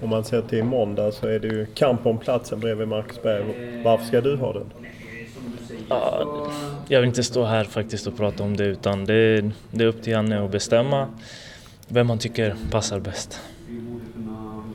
Om 0.02 0.08
man 0.08 0.24
ser 0.24 0.42
till 0.42 0.64
måndag 0.64 1.12
så 1.12 1.26
är 1.26 1.38
det 1.38 1.48
ju 1.48 1.66
kamp 1.74 2.06
om 2.06 2.18
platsen 2.18 2.60
bredvid 2.60 2.88
Marcusberg. 2.88 3.44
Varför 3.84 4.04
ska 4.04 4.20
du 4.20 4.36
ha 4.36 4.52
den? 4.52 4.66
jag 6.88 7.00
vill 7.00 7.08
inte 7.08 7.22
stå 7.22 7.44
här 7.44 7.64
faktiskt 7.64 8.06
och 8.06 8.16
prata 8.16 8.42
om 8.42 8.56
det 8.56 8.64
utan 8.64 9.04
det 9.04 9.14
är, 9.14 9.50
det 9.70 9.84
är 9.84 9.88
upp 9.88 10.02
till 10.02 10.12
Janne 10.12 10.44
att 10.44 10.50
bestämma 10.50 11.08
vem 11.88 12.06
man 12.06 12.18
tycker 12.18 12.54
passar 12.70 13.00
bäst. 13.00 13.40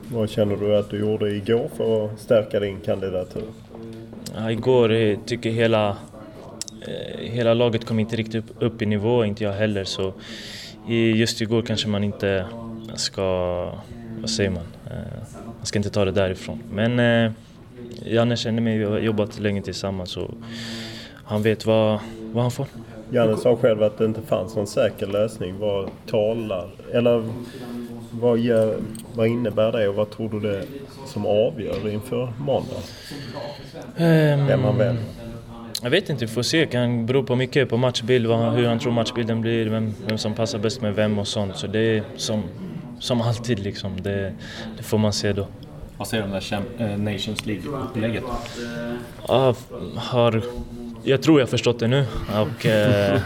Vad 0.08 0.30
känner 0.30 0.56
du 0.56 0.76
att 0.76 0.90
du 0.90 0.98
gjorde 0.98 1.30
igår 1.30 1.70
för 1.76 2.04
att 2.04 2.20
stärka 2.20 2.60
din 2.60 2.80
kandidatur? 2.80 3.44
Ja, 4.36 4.50
igår 4.50 5.16
tycker 5.26 5.50
hela, 5.50 5.88
eh, 6.86 7.20
hela 7.20 7.54
laget 7.54 7.84
kom 7.84 7.98
inte 7.98 8.16
riktigt 8.16 8.50
upp, 8.50 8.56
upp 8.62 8.82
i 8.82 8.86
nivå, 8.86 9.24
inte 9.24 9.44
jag 9.44 9.52
heller. 9.52 9.84
Så 9.84 10.12
just 11.14 11.40
igår 11.40 11.62
kanske 11.62 11.88
man 11.88 12.04
inte 12.04 12.46
ska, 12.94 13.72
vad 14.20 14.30
säger 14.30 14.50
man, 14.50 14.66
eh, 14.86 15.18
man 15.58 15.66
ska 15.66 15.78
inte 15.78 15.90
ta 15.90 16.04
det 16.04 16.12
därifrån. 16.12 16.62
Men 16.72 17.00
Janne 18.04 18.36
känner 18.36 18.62
mig, 18.62 18.78
vi 18.78 18.84
har 18.84 18.98
jobbat 18.98 19.38
länge 19.38 19.62
tillsammans 19.62 20.16
och 20.16 20.30
han 21.24 21.42
vet 21.42 21.66
vad, 21.66 22.00
vad 22.32 22.42
han 22.44 22.50
får. 22.50 22.66
Janne 23.10 23.36
sa 23.36 23.56
själv 23.56 23.82
att 23.82 23.98
det 23.98 24.04
inte 24.04 24.22
fanns 24.22 24.56
någon 24.56 24.66
säker 24.66 25.06
lösning. 25.06 25.58
Vad 25.58 25.90
talar, 26.06 26.68
eller 26.92 27.24
vad, 28.10 28.38
gör, 28.38 28.76
vad 29.14 29.26
innebär 29.26 29.72
det 29.72 29.88
och 29.88 29.94
vad 29.94 30.10
tror 30.10 30.30
du 30.30 30.40
det 30.40 30.64
som 31.06 31.26
avgör 31.26 31.88
inför 31.88 32.32
måndag? 32.38 32.76
Um, 33.96 34.46
Vem 34.46 34.64
han 34.64 34.78
väljer? 34.78 35.02
Jag 35.82 35.90
vet 35.90 36.08
inte, 36.10 36.24
vi 36.24 36.32
får 36.32 36.42
se. 36.42 36.60
Det 36.60 36.66
kan 36.66 37.06
bero 37.06 37.22
på 37.22 37.36
mycket 37.36 37.68
på 37.68 37.76
matchbild, 37.76 38.26
hur 38.26 38.66
han 38.66 38.78
tror 38.78 38.92
matchbilden 38.92 39.40
blir, 39.40 39.66
vem, 39.66 39.94
vem 40.06 40.18
som 40.18 40.34
passar 40.34 40.58
bäst 40.58 40.80
med 40.80 40.94
vem 40.94 41.18
och 41.18 41.28
sånt. 41.28 41.56
Så 41.56 41.66
det 41.66 41.78
är 41.78 42.02
som, 42.16 42.42
som 43.00 43.20
alltid 43.20 43.58
liksom, 43.58 44.02
det, 44.02 44.32
det 44.76 44.82
får 44.82 44.98
man 44.98 45.12
se 45.12 45.32
då. 45.32 45.46
Vad 45.96 46.08
säger 46.08 46.22
du 46.22 46.32
om 46.32 46.40
det 46.40 46.56
här 46.78 46.92
eh, 46.92 46.98
Nations 46.98 47.46
League-upplägget? 47.46 48.24
Ja, 49.28 49.54
har 49.96 50.42
jag 51.04 51.22
tror 51.22 51.40
jag 51.40 51.46
har 51.46 51.50
förstått 51.50 51.78
det 51.78 51.88
nu. 51.88 52.06
Och, 52.28 52.66
eh, 52.66 53.20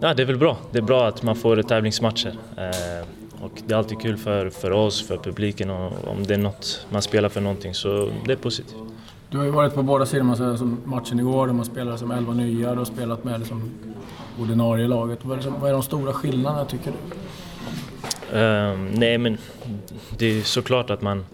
ja, 0.00 0.14
det 0.14 0.22
är 0.22 0.26
väl 0.26 0.38
bra. 0.38 0.56
Det 0.72 0.78
är 0.78 0.82
bra 0.82 1.08
att 1.08 1.22
man 1.22 1.36
får 1.36 1.62
tävlingsmatcher. 1.62 2.38
Eh, 2.56 3.06
och 3.40 3.62
det 3.66 3.74
är 3.74 3.78
alltid 3.78 4.00
kul 4.00 4.16
för, 4.16 4.50
för 4.50 4.70
oss, 4.70 5.02
för 5.06 5.16
publiken 5.16 5.70
och 5.70 6.08
om 6.08 6.26
det 6.26 6.34
är 6.34 6.38
något 6.38 6.86
man 6.90 7.02
spelar 7.02 7.28
för 7.28 7.40
någonting 7.40 7.74
så 7.74 8.10
det 8.26 8.32
är 8.32 8.36
positivt. 8.36 8.76
Du 9.30 9.38
har 9.38 9.44
ju 9.44 9.50
varit 9.50 9.74
på 9.74 9.82
båda 9.82 10.06
sidor, 10.06 10.24
man 10.24 10.36
säger, 10.36 10.56
som 10.56 10.78
matchen 10.84 11.20
igår 11.20 11.46
där 11.46 11.54
man 11.54 11.64
spelade 11.64 11.98
som 11.98 12.10
11 12.10 12.34
nya. 12.34 12.74
Har 12.74 12.84
spelat 12.84 13.24
med 13.24 13.40
liksom 13.40 13.70
ordinarie 14.40 14.88
laget. 14.88 15.18
Vad 15.22 15.38
är, 15.38 15.42
det, 15.42 15.50
vad 15.60 15.70
är 15.70 15.72
de 15.72 15.82
stora 15.82 16.12
skillnaderna 16.12 16.64
tycker 16.64 16.90
du? 16.90 17.16
Um, 18.32 18.90
nej 18.90 19.18
men 19.18 19.38
det 20.18 20.26
är 20.26 20.42
såklart 20.42 20.90
att 20.90 21.02
man 21.02 21.26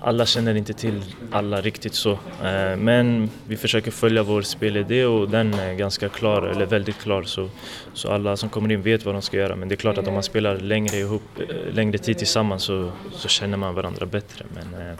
alla 0.00 0.26
känner 0.26 0.54
inte 0.54 0.72
till 0.72 1.02
alla 1.30 1.60
riktigt 1.60 1.94
så. 1.94 2.10
Uh, 2.10 2.76
men 2.78 3.30
vi 3.46 3.56
försöker 3.56 3.90
följa 3.90 4.22
vår 4.22 4.42
spelidé 4.42 5.04
och 5.04 5.30
den 5.30 5.54
är 5.54 5.74
ganska 5.74 6.08
klar, 6.08 6.42
eller 6.42 6.66
väldigt 6.66 6.98
klar. 6.98 7.22
Så, 7.22 7.48
så 7.94 8.10
alla 8.12 8.36
som 8.36 8.48
kommer 8.48 8.72
in 8.72 8.82
vet 8.82 9.04
vad 9.04 9.14
de 9.14 9.22
ska 9.22 9.36
göra. 9.36 9.56
Men 9.56 9.68
det 9.68 9.74
är 9.74 9.76
klart 9.76 9.98
att 9.98 10.08
om 10.08 10.14
man 10.14 10.22
spelar 10.22 10.58
längre, 10.58 10.96
ihop, 10.96 11.22
eh, 11.38 11.74
längre 11.74 11.98
tid 11.98 12.18
tillsammans 12.18 12.62
så, 12.62 12.92
så 13.12 13.28
känner 13.28 13.56
man 13.56 13.74
varandra 13.74 14.06
bättre. 14.06 14.44
Men, 14.54 14.86
uh, 14.86 14.98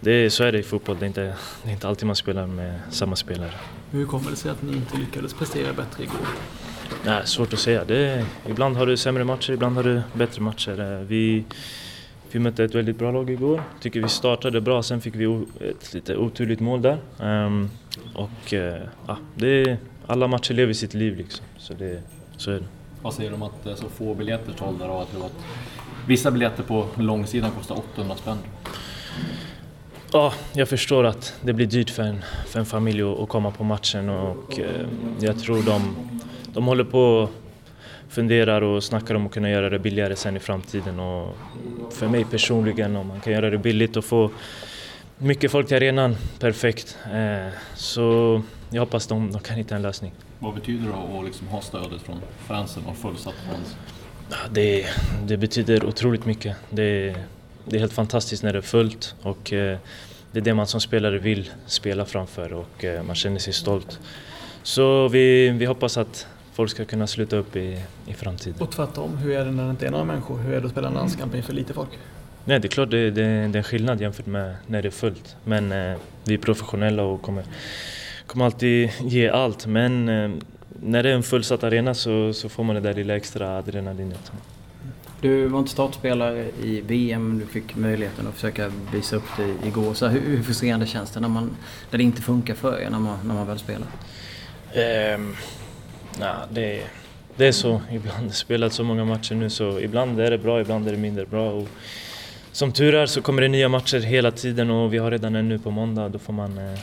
det 0.00 0.12
är, 0.12 0.28
så 0.28 0.44
är 0.44 0.52
det 0.52 0.58
i 0.58 0.62
fotboll, 0.62 0.96
det 0.98 1.04
är, 1.04 1.06
inte, 1.06 1.34
det 1.62 1.68
är 1.68 1.72
inte 1.72 1.88
alltid 1.88 2.06
man 2.06 2.16
spelar 2.16 2.46
med 2.46 2.80
samma 2.90 3.16
spelare. 3.16 3.54
Hur 3.90 4.06
kommer 4.06 4.30
det 4.30 4.36
sig 4.36 4.50
att 4.50 4.62
ni 4.62 4.72
inte 4.72 4.96
lyckades 4.96 5.34
prestera 5.34 5.72
bättre 5.72 6.02
igår? 6.02 6.26
Nej, 7.04 7.22
svårt 7.26 7.52
att 7.52 7.58
säga. 7.58 7.84
Det, 7.84 8.26
ibland 8.48 8.76
har 8.76 8.86
du 8.86 8.96
sämre 8.96 9.24
matcher, 9.24 9.52
ibland 9.52 9.76
har 9.76 9.82
du 9.82 10.02
bättre 10.12 10.42
matcher. 10.42 11.04
Vi, 11.04 11.44
vi 12.32 12.38
mötte 12.38 12.64
ett 12.64 12.74
väldigt 12.74 12.98
bra 12.98 13.10
lag 13.10 13.30
igår. 13.30 13.62
Tycker 13.80 14.02
vi 14.02 14.08
startade 14.08 14.60
bra, 14.60 14.82
sen 14.82 15.00
fick 15.00 15.14
vi 15.14 15.44
ett 15.70 15.94
lite 15.94 16.16
oturligt 16.16 16.60
mål 16.60 16.82
där. 16.82 16.98
Um, 17.18 17.70
och 18.14 18.52
uh, 18.52 18.60
ja, 19.06 19.16
det, 19.34 19.76
alla 20.06 20.26
matcher 20.28 20.54
lever 20.54 20.72
sitt 20.72 20.94
liv 20.94 21.16
liksom. 21.16 21.46
Så, 21.58 21.74
det, 21.74 22.02
så 22.36 22.50
är 22.50 22.54
det. 22.54 22.66
Vad 23.02 23.14
säger 23.14 23.30
du 23.30 23.36
om 23.36 23.42
att 23.42 23.66
är 23.66 23.74
så 23.74 23.88
få 23.88 24.14
biljetter 24.14 24.52
sålda 24.58 24.84
och 24.84 25.02
att, 25.02 25.16
att 25.24 25.44
vissa 26.06 26.30
biljetter 26.30 26.62
på 26.62 26.86
långsidan 26.96 27.50
kostar 27.50 27.74
800 27.74 28.16
spänn? 28.16 28.38
Ja, 30.12 30.32
jag 30.52 30.68
förstår 30.68 31.04
att 31.04 31.34
det 31.42 31.52
blir 31.52 31.66
dyrt 31.66 31.90
för 31.90 32.02
en, 32.02 32.24
för 32.46 32.58
en 32.60 32.66
familj 32.66 33.02
att, 33.02 33.18
att 33.18 33.28
komma 33.28 33.50
på 33.50 33.64
matchen 33.64 34.08
och 34.08 34.58
eh, 34.58 34.86
jag 35.20 35.38
tror 35.38 35.62
de, 35.62 35.94
de 36.52 36.66
håller 36.66 36.84
på 36.84 37.00
och 37.00 37.30
funderar 38.08 38.62
och 38.62 38.84
snackar 38.84 39.14
om 39.14 39.26
att 39.26 39.32
kunna 39.32 39.50
göra 39.50 39.70
det 39.70 39.78
billigare 39.78 40.16
sen 40.16 40.36
i 40.36 40.40
framtiden 40.40 41.00
och 41.00 41.36
för 41.90 42.08
mig 42.08 42.24
personligen 42.24 42.96
om 42.96 43.06
man 43.06 43.20
kan 43.20 43.32
göra 43.32 43.50
det 43.50 43.58
billigt 43.58 43.96
och 43.96 44.04
få 44.04 44.30
mycket 45.18 45.50
folk 45.50 45.68
till 45.68 45.76
arenan, 45.76 46.16
perfekt. 46.38 46.98
Eh, 47.12 47.52
så 47.74 48.42
jag 48.70 48.80
hoppas 48.80 49.06
de, 49.06 49.32
de 49.32 49.40
kan 49.40 49.56
hitta 49.56 49.76
en 49.76 49.82
lösning. 49.82 50.12
Vad 50.38 50.54
betyder 50.54 50.88
det 50.88 51.18
att 51.18 51.24
liksom 51.24 51.48
ha 51.48 51.60
stödet 51.60 52.02
från 52.02 52.20
fansen 52.46 52.82
och 52.86 52.96
fullsatt 52.96 53.34
fans? 53.34 53.76
Det, 54.50 54.86
det 55.26 55.36
betyder 55.36 55.84
otroligt 55.84 56.24
mycket. 56.24 56.56
Det, 56.70 57.16
det 57.64 57.76
är 57.76 57.80
helt 57.80 57.92
fantastiskt 57.92 58.42
när 58.42 58.52
det 58.52 58.58
är 58.58 58.62
fullt 58.62 59.14
och 59.22 59.52
eh, 59.52 59.78
det 60.32 60.38
är 60.38 60.44
det 60.44 60.54
man 60.54 60.66
som 60.66 60.80
spelare 60.80 61.18
vill 61.18 61.50
spela 61.66 62.04
framför 62.04 62.52
och 62.52 62.84
eh, 62.84 63.02
man 63.02 63.16
känner 63.16 63.38
sig 63.38 63.52
stolt. 63.52 63.98
Så 64.62 65.08
vi, 65.08 65.48
vi 65.48 65.64
hoppas 65.64 65.96
att 65.96 66.26
folk 66.52 66.70
ska 66.70 66.84
kunna 66.84 67.06
sluta 67.06 67.36
upp 67.36 67.56
i, 67.56 67.82
i 68.06 68.12
framtiden. 68.12 68.60
Och 68.60 68.70
tvärtom, 68.70 69.16
hur 69.16 69.32
är 69.32 69.44
det 69.44 69.50
när 69.50 69.64
det 69.64 69.70
inte 69.70 69.86
är 69.86 69.90
några 69.90 70.04
människor? 70.04 70.38
Hur 70.38 70.54
är 70.54 70.60
det 70.60 70.66
att 70.66 70.72
spela 70.72 70.88
en 70.88 70.94
landskamp 70.94 71.34
inför 71.34 71.52
lite 71.52 71.74
folk? 71.74 71.90
Nej, 72.44 72.60
det 72.60 72.68
är 72.68 72.70
klart 72.70 72.90
det, 72.90 73.10
det, 73.10 73.22
det 73.22 73.22
är 73.22 73.56
en 73.56 73.62
skillnad 73.62 74.00
jämfört 74.00 74.26
med 74.26 74.54
när 74.66 74.82
det 74.82 74.88
är 74.88 74.90
fullt. 74.90 75.36
Men 75.44 75.72
eh, 75.72 75.98
vi 76.24 76.34
är 76.34 76.38
professionella 76.38 77.02
och 77.02 77.22
kommer, 77.22 77.44
kommer 78.26 78.44
alltid 78.44 78.90
ge 79.00 79.28
allt. 79.28 79.66
Men 79.66 80.08
eh, 80.08 80.30
när 80.82 81.02
det 81.02 81.10
är 81.10 81.14
en 81.14 81.22
fullsatt 81.22 81.64
arena 81.64 81.94
så, 81.94 82.32
så 82.32 82.48
får 82.48 82.64
man 82.64 82.74
det 82.74 82.80
där 82.80 82.94
lilla 82.94 83.16
extra 83.16 83.58
adrenalinet. 83.58 84.32
Du 85.20 85.46
var 85.46 85.58
inte 85.58 85.70
startspelare 85.70 86.46
i 86.62 86.80
VM, 86.80 87.38
du 87.38 87.46
fick 87.46 87.76
möjligheten 87.76 88.26
att 88.26 88.34
försöka 88.34 88.72
visa 88.92 89.16
upp 89.16 89.28
det 89.36 89.68
igår. 89.68 89.94
Så 89.94 90.06
hur, 90.06 90.20
hur 90.20 90.42
frustrerande 90.42 90.86
känns 90.86 91.10
det 91.10 91.20
när, 91.20 91.28
man, 91.28 91.56
när 91.90 91.98
det 91.98 92.04
inte 92.04 92.22
funkar 92.22 92.54
för 92.54 92.80
er 92.80 92.90
när 92.90 92.98
man, 92.98 93.18
när 93.24 93.34
man 93.34 93.46
väl 93.46 93.58
spelar? 93.58 93.88
Um, 95.14 95.36
Nej, 96.18 96.34
det, 96.50 96.82
det 97.36 97.46
är 97.46 97.52
så 97.52 97.80
ibland. 97.92 98.26
Jag 98.26 98.34
spelat 98.34 98.72
så 98.72 98.84
många 98.84 99.04
matcher 99.04 99.34
nu 99.34 99.50
så 99.50 99.80
ibland 99.80 100.20
är 100.20 100.30
det 100.30 100.38
bra, 100.38 100.60
ibland 100.60 100.88
är 100.88 100.92
det 100.92 100.98
mindre 100.98 101.26
bra. 101.26 101.50
Och 101.50 101.68
som 102.52 102.72
tur 102.72 102.94
är 102.94 103.06
så 103.06 103.22
kommer 103.22 103.42
det 103.42 103.48
nya 103.48 103.68
matcher 103.68 103.98
hela 103.98 104.30
tiden 104.30 104.70
och 104.70 104.94
vi 104.94 104.98
har 104.98 105.10
redan 105.10 105.36
en 105.36 105.48
nu 105.48 105.58
på 105.58 105.70
måndag. 105.70 106.08
Då 106.08 106.18
får 106.18 106.32
man 106.32 106.58
eh, 106.58 106.72
eh 106.72 106.78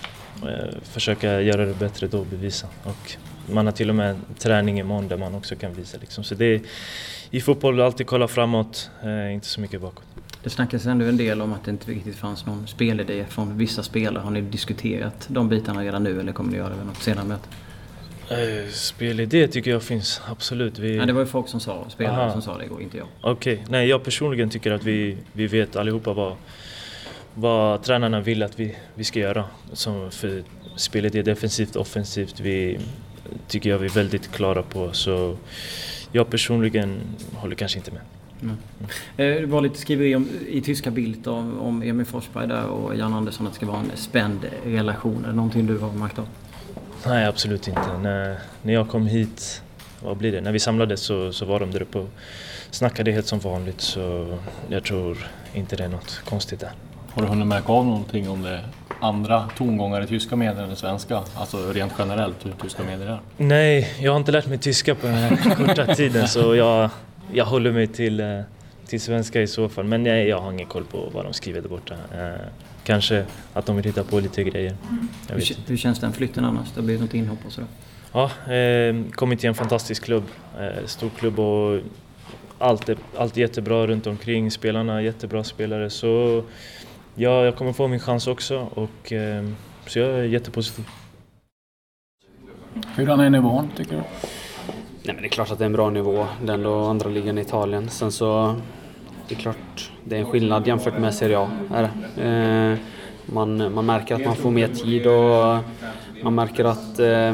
försöka 0.83 1.41
göra 1.41 1.65
det 1.65 1.73
bättre 1.79 2.07
då 2.07 2.19
och 2.19 2.25
bevisa. 2.25 2.67
Och 2.83 3.17
man 3.53 3.65
har 3.65 3.73
till 3.73 3.89
och 3.89 3.95
med 3.95 4.15
träning 4.37 4.79
imorgon 4.79 5.07
där 5.07 5.17
man 5.17 5.35
också 5.35 5.55
kan 5.55 5.73
visa. 5.73 5.97
Liksom. 6.01 6.23
Så 6.23 6.35
det 6.35 6.61
i 7.31 7.41
fotboll 7.41 7.81
alltid 7.81 8.07
kolla 8.07 8.27
framåt, 8.27 8.89
eh, 9.03 9.33
inte 9.33 9.47
så 9.47 9.61
mycket 9.61 9.81
bakåt. 9.81 10.03
Det 10.43 10.49
snackas 10.49 10.85
ändå 10.85 11.05
en 11.05 11.17
del 11.17 11.41
om 11.41 11.53
att 11.53 11.63
det 11.63 11.71
inte 11.71 11.91
riktigt 11.91 12.15
fanns 12.15 12.45
någon 12.45 12.67
spelidé 12.67 13.25
från 13.29 13.57
vissa 13.57 13.83
spelare. 13.83 14.23
Har 14.23 14.31
ni 14.31 14.41
diskuterat 14.41 15.25
de 15.27 15.49
bitarna 15.49 15.83
redan 15.83 16.03
nu 16.03 16.19
eller 16.19 16.31
kommer 16.31 16.51
ni 16.51 16.57
göra 16.57 16.69
det 16.69 16.75
vid 16.75 16.85
något 16.85 17.03
senare 17.03 17.25
möte? 17.25 17.49
Eh, 18.29 18.69
spelidé 18.71 19.47
tycker 19.47 19.71
jag 19.71 19.83
finns, 19.83 20.21
absolut. 20.29 20.79
Vi... 20.79 20.95
Ja, 20.95 21.05
det 21.05 21.13
var 21.13 21.21
ju 21.21 21.27
folk 21.27 21.47
som 21.47 21.59
sa, 21.59 21.85
spelare 21.89 22.21
Aha. 22.21 22.31
som 22.31 22.41
sa 22.41 22.57
det 22.57 22.65
igår, 22.65 22.81
inte 22.81 22.97
jag. 22.97 23.07
Okej, 23.21 23.53
okay. 23.53 23.65
nej 23.69 23.87
jag 23.87 24.03
personligen 24.03 24.49
tycker 24.49 24.71
att 24.71 24.83
vi, 24.83 25.17
vi 25.33 25.47
vet 25.47 25.75
allihopa 25.75 26.13
vad, 26.13 26.35
vad 27.33 27.83
tränarna 27.83 28.21
vill 28.21 28.43
att 28.43 28.59
vi, 28.59 28.75
vi 28.95 29.03
ska 29.03 29.19
göra. 29.19 29.45
Som 29.73 30.11
för 30.11 30.43
spelidé 30.75 31.21
defensivt, 31.21 31.75
offensivt, 31.75 32.39
vi 32.39 32.79
tycker 33.47 33.69
jag 33.69 33.77
vi 33.77 33.85
är 33.85 33.91
väldigt 33.91 34.31
klara 34.31 34.63
på. 34.63 34.93
Så 34.93 35.37
jag 36.11 36.29
personligen 36.29 36.99
håller 37.33 37.55
kanske 37.55 37.77
inte 37.77 37.91
med. 37.91 38.01
Mm. 38.41 38.57
Det 39.15 39.45
var 39.45 39.61
lite 39.61 39.79
skriveri 39.79 40.15
om, 40.15 40.29
i 40.47 40.61
tyska 40.61 40.91
Bild 40.91 41.27
om, 41.27 41.59
om 41.59 41.81
Emil 41.81 42.05
Forsberg 42.05 42.47
där 42.47 42.65
och 42.65 42.95
Jan 42.95 43.13
Andersson 43.13 43.47
att 43.47 43.53
det 43.53 43.57
ska 43.57 43.65
vara 43.65 43.79
en 43.79 43.91
spänd 43.95 44.45
relation. 44.65 45.23
Är 45.25 45.29
det 45.29 45.35
någonting 45.35 45.67
du 45.67 45.77
har 45.77 45.91
märkt 45.91 46.19
av? 46.19 46.27
Nej, 47.05 47.25
absolut 47.25 47.67
inte. 47.67 47.97
När, 48.01 48.37
när 48.61 48.73
jag 48.73 48.89
kom 48.89 49.07
hit, 49.07 49.61
vad 50.03 50.17
blir 50.17 50.31
det? 50.31 50.41
När 50.41 50.51
vi 50.51 50.59
samlades 50.59 51.01
så, 51.01 51.33
så 51.33 51.45
var 51.45 51.59
de 51.59 51.71
där 51.71 51.81
uppe 51.81 51.97
och 51.97 52.09
snackade 52.71 53.11
helt 53.11 53.27
som 53.27 53.39
vanligt 53.39 53.81
så 53.81 54.37
jag 54.69 54.83
tror 54.83 55.17
inte 55.53 55.75
det 55.75 55.83
är 55.83 55.87
något 55.89 56.21
konstigt 56.29 56.59
där. 56.59 56.71
Har 57.13 57.21
du 57.21 57.27
hunnit 57.27 57.47
märka 57.47 57.73
av 57.73 57.85
någonting 57.85 58.29
om 58.29 58.41
det 58.41 58.61
andra 59.01 59.49
tongångar 59.57 60.01
i 60.01 60.07
tyska 60.07 60.35
medier 60.35 60.63
än 60.63 60.71
i 60.71 60.75
svenska? 60.75 61.21
Alltså 61.35 61.71
rent 61.71 61.93
generellt 61.99 62.45
hur 62.45 62.51
tyska 62.61 62.83
medier 62.83 63.07
är? 63.07 63.19
Nej, 63.37 63.93
jag 63.99 64.11
har 64.11 64.17
inte 64.17 64.31
lärt 64.31 64.47
mig 64.47 64.57
tyska 64.57 64.95
på 64.95 65.07
den 65.07 65.15
här 65.15 65.55
korta 65.55 65.95
tiden 65.95 66.27
så 66.27 66.55
jag, 66.55 66.89
jag 67.33 67.45
håller 67.45 67.71
mig 67.71 67.87
till, 67.87 68.19
eh, 68.19 68.39
till 68.87 69.01
svenska 69.01 69.41
i 69.41 69.47
så 69.47 69.69
fall. 69.69 69.85
Men 69.85 70.03
nej, 70.03 70.27
jag 70.27 70.39
har 70.39 70.51
ingen 70.51 70.67
koll 70.67 70.83
på 70.83 71.09
vad 71.13 71.25
de 71.25 71.33
skriver 71.33 71.61
där 71.61 71.69
borta. 71.69 71.93
Eh, 71.93 72.47
kanske 72.83 73.25
att 73.53 73.65
de 73.65 73.75
vill 73.75 73.85
hitta 73.85 74.03
på 74.03 74.19
lite 74.19 74.43
grejer. 74.43 74.75
Hur, 75.29 75.69
hur, 75.69 75.77
känns 75.77 75.99
den 75.99 76.13
flytten 76.13 76.45
annars? 76.45 76.67
Det 76.73 76.79
har 76.79 76.85
blivit 76.85 77.01
något 77.01 77.13
inhopp 77.13 77.39
och 77.45 77.51
sådär? 77.51 77.69
Ja, 78.11 78.53
eh, 78.53 79.11
kommit 79.11 79.39
till 79.39 79.49
en 79.49 79.55
fantastisk 79.55 80.03
klubb. 80.03 80.23
Eh, 80.59 80.85
stor 80.85 81.09
klubb 81.19 81.39
och 81.39 81.79
allt 82.59 82.89
är, 82.89 82.97
allt 83.17 83.37
är 83.37 83.41
jättebra 83.41 83.87
runt 83.87 84.07
omkring. 84.07 84.51
Spelarna 84.51 84.93
är 84.93 84.99
jättebra 84.99 85.43
spelare. 85.43 85.89
Så 85.89 86.43
Ja, 87.19 87.45
jag 87.45 87.55
kommer 87.55 87.73
få 87.73 87.87
min 87.87 87.99
chans 87.99 88.27
också 88.27 88.67
och 88.73 89.13
eh, 89.13 89.45
så 89.85 89.99
jag 89.99 90.09
är 90.09 90.23
jättepositiv. 90.23 90.85
Hurdan 92.95 93.19
är 93.19 93.29
nivån 93.29 93.69
tycker 93.77 93.95
du? 93.95 94.03
Nej, 95.07 95.15
men 95.15 95.23
det 95.23 95.27
är 95.27 95.29
klart 95.29 95.51
att 95.51 95.57
det 95.57 95.63
är 95.63 95.65
en 95.65 95.73
bra 95.73 95.89
nivå. 95.89 96.27
Det 96.43 96.51
är 96.51 96.53
ändå 96.53 96.79
andra 96.79 97.09
ligan 97.09 97.37
i 97.37 97.41
Italien. 97.41 97.89
Sen 97.89 98.11
så, 98.11 98.55
det 99.27 99.35
är 99.35 99.39
klart, 99.39 99.91
det 100.03 100.15
är 100.15 100.19
en 100.19 100.25
skillnad 100.25 100.67
jämfört 100.67 100.99
med 100.99 101.13
Serie 101.13 101.39
A. 101.39 101.49
Är 101.73 101.89
det. 102.15 102.23
Eh, 102.23 102.77
man, 103.33 103.73
man 103.73 103.85
märker 103.85 104.15
att 104.15 104.25
man 104.25 104.35
får 104.35 104.51
mer 104.51 104.67
tid 104.67 105.07
och 105.07 105.57
man 106.23 106.35
märker 106.35 106.65
att 106.65 106.99
eh, 106.99 107.33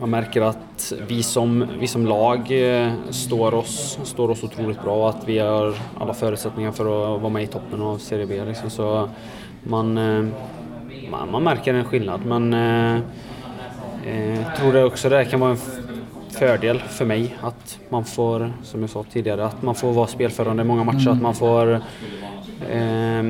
man 0.00 0.10
märker 0.10 0.42
att 0.42 0.92
vi 1.08 1.22
som, 1.22 1.66
vi 1.80 1.86
som 1.86 2.06
lag 2.06 2.38
eh, 2.50 2.92
står 3.10 3.54
oss, 3.54 3.98
står 4.04 4.30
oss 4.30 4.44
otroligt 4.44 4.82
bra 4.82 4.94
och 4.94 5.08
att 5.08 5.28
vi 5.28 5.38
har 5.38 5.74
alla 5.98 6.14
förutsättningar 6.14 6.72
för 6.72 7.14
att 7.14 7.20
vara 7.20 7.32
med 7.32 7.42
i 7.42 7.46
toppen 7.46 7.82
av 7.82 7.98
Serie 7.98 8.26
B. 8.26 8.44
Liksom. 8.44 8.70
Så 8.70 9.08
man, 9.62 9.98
eh, 9.98 10.24
man, 11.10 11.30
man, 11.30 11.42
märker 11.42 11.74
en 11.74 11.84
skillnad 11.84 12.26
men 12.26 12.54
eh, 12.54 13.00
jag 14.06 14.38
eh, 14.38 14.54
tror 14.58 14.72
det 14.72 14.84
också 14.84 15.08
det 15.08 15.24
kan 15.24 15.40
vara 15.40 15.50
en 15.50 15.56
fördel 16.38 16.78
för 16.78 17.04
mig 17.04 17.36
att 17.42 17.78
man 17.88 18.04
får, 18.04 18.52
som 18.62 18.80
jag 18.80 18.90
sa 18.90 19.04
tidigare, 19.12 19.46
att 19.46 19.62
man 19.62 19.74
får 19.74 19.92
vara 19.92 20.06
spelförande 20.06 20.62
i 20.62 20.66
många 20.66 20.84
matcher, 20.84 21.06
mm. 21.06 21.12
att 21.12 21.22
man 21.22 21.34
får 21.34 21.72
eh, 22.70 23.22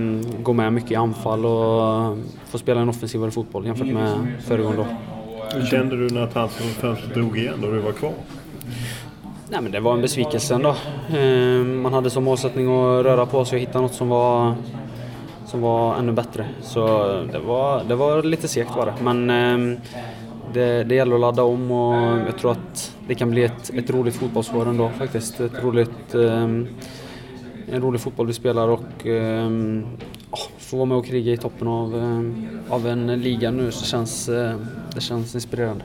gå 0.42 0.52
med 0.52 0.72
mycket 0.72 0.90
i 0.90 0.94
anfall 0.94 1.46
och 1.46 2.18
få 2.44 2.58
spela 2.58 2.80
en 2.80 2.88
offensivare 2.88 3.30
fotboll 3.30 3.66
jämfört 3.66 3.86
med 3.86 4.32
föregående 4.46 4.80
år. 4.80 4.96
Hur 5.54 5.66
kände 5.66 5.96
du 5.96 6.14
när 6.14 6.26
transferfönstret 6.26 7.14
drog 7.14 7.38
igen 7.38 7.64
och 7.64 7.72
du 7.72 7.78
var 7.78 7.92
kvar? 7.92 8.12
Nej, 9.48 9.60
men 9.62 9.72
det 9.72 9.80
var 9.80 9.94
en 9.94 10.00
besvikelse 10.00 10.54
ändå. 10.54 10.76
Ehm, 11.16 11.82
man 11.82 11.92
hade 11.92 12.10
som 12.10 12.24
målsättning 12.24 12.66
att 12.66 13.04
röra 13.04 13.26
på 13.26 13.44
sig 13.44 13.56
och 13.56 13.60
hitta 13.60 13.80
något 13.80 13.94
som 13.94 14.08
var, 14.08 14.54
som 15.46 15.60
var 15.60 15.96
ännu 15.96 16.12
bättre. 16.12 16.46
Så 16.62 16.86
det 17.32 17.38
var, 17.38 17.84
det 17.84 17.94
var 17.94 18.22
lite 18.22 18.48
segt 18.48 18.76
var 18.76 18.86
det. 18.86 18.94
Men 19.02 19.30
ehm, 19.30 19.76
det, 20.52 20.84
det 20.84 20.94
gäller 20.94 21.14
att 21.14 21.20
ladda 21.20 21.42
om 21.42 21.70
och 21.70 22.18
jag 22.26 22.38
tror 22.38 22.52
att 22.52 22.95
det 23.06 23.14
kan 23.14 23.30
bli 23.30 23.44
ett, 23.44 23.70
ett 23.74 23.90
roligt 23.90 24.14
fotbollsår 24.14 24.68
ändå 24.68 24.88
faktiskt. 24.88 25.40
Ett 25.40 25.62
roligt, 25.64 26.14
ehm, 26.14 26.68
en 27.72 27.82
rolig 27.82 28.00
fotboll 28.00 28.26
vi 28.26 28.32
spelar 28.32 28.68
och 28.68 29.06
få 30.58 30.76
vara 30.76 30.86
med 30.86 30.98
och 30.98 31.06
kriga 31.06 31.32
i 31.32 31.36
toppen 31.36 31.68
av, 31.68 31.96
eh, 31.96 32.72
av 32.74 32.86
en 32.86 33.06
liga 33.06 33.50
nu 33.50 33.70
så 33.70 33.84
känns 33.84 34.28
eh, 34.28 34.56
det 34.94 35.00
känns 35.00 35.34
inspirerande. 35.34 35.84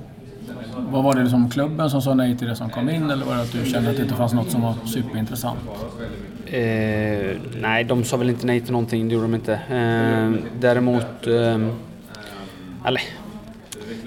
Vad 0.92 1.04
var 1.04 1.16
det 1.16 1.22
liksom 1.22 1.50
klubben 1.50 1.90
som 1.90 2.02
sa 2.02 2.14
nej 2.14 2.38
till 2.38 2.48
det 2.48 2.56
som 2.56 2.70
kom 2.70 2.90
in 2.90 3.12
eller 3.12 3.26
var 3.26 3.36
det 3.36 3.42
att 3.42 3.52
du 3.52 3.66
kände 3.66 3.90
att 3.90 3.96
det 3.96 4.04
inte 4.04 4.16
fanns 4.16 4.34
något 4.34 4.52
som 4.52 4.62
var 4.62 4.74
superintressant? 4.86 5.60
Eh, 6.46 7.38
nej, 7.62 7.84
de 7.84 8.04
sa 8.04 8.18
väl 8.18 8.30
inte 8.30 8.46
nej 8.46 8.62
till 8.62 8.72
någonting, 8.72 9.08
det 9.08 9.14
gjorde 9.14 9.26
de 9.26 9.36
inte. 9.36 9.54
Eh, 9.54 10.32
däremot... 10.60 11.28
Eh, 11.28 11.68
eller, 12.86 13.02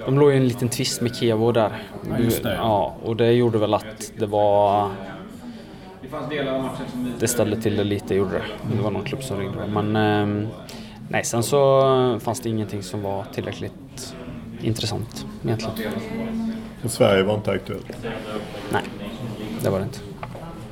de 0.05 0.19
låg 0.19 0.33
i 0.33 0.37
en 0.37 0.47
liten 0.47 0.69
tvist 0.69 1.01
med 1.01 1.15
Kevo 1.15 1.51
där. 1.51 1.83
Ja, 2.09 2.19
just 2.19 2.43
det. 2.43 2.55
Ja, 2.55 2.95
och 3.03 3.15
det 3.15 3.31
gjorde 3.31 3.57
väl 3.57 3.73
att 3.73 4.11
det 4.17 4.25
var... 4.25 4.89
Det 7.19 7.27
ställde 7.27 7.61
till 7.61 7.75
det 7.75 7.83
lite, 7.83 8.15
gjorde 8.15 8.31
det. 8.31 8.75
Det 8.75 8.81
var 8.81 8.91
någon 8.91 9.03
klubb 9.03 9.23
som 9.23 9.39
ringde. 9.39 9.67
Men 9.67 9.95
eh, 9.95 10.49
nej, 11.09 11.23
sen 11.23 11.43
så 11.43 12.19
fanns 12.19 12.39
det 12.39 12.49
ingenting 12.49 12.83
som 12.83 13.01
var 13.01 13.23
tillräckligt 13.33 14.15
intressant 14.61 15.25
egentligen. 15.43 15.73
Sverige 16.85 17.23
var 17.23 17.35
inte 17.35 17.51
aktuellt? 17.51 17.97
Nej, 18.71 18.83
det 19.63 19.69
var 19.69 19.79
det 19.79 19.83
inte. 19.85 19.99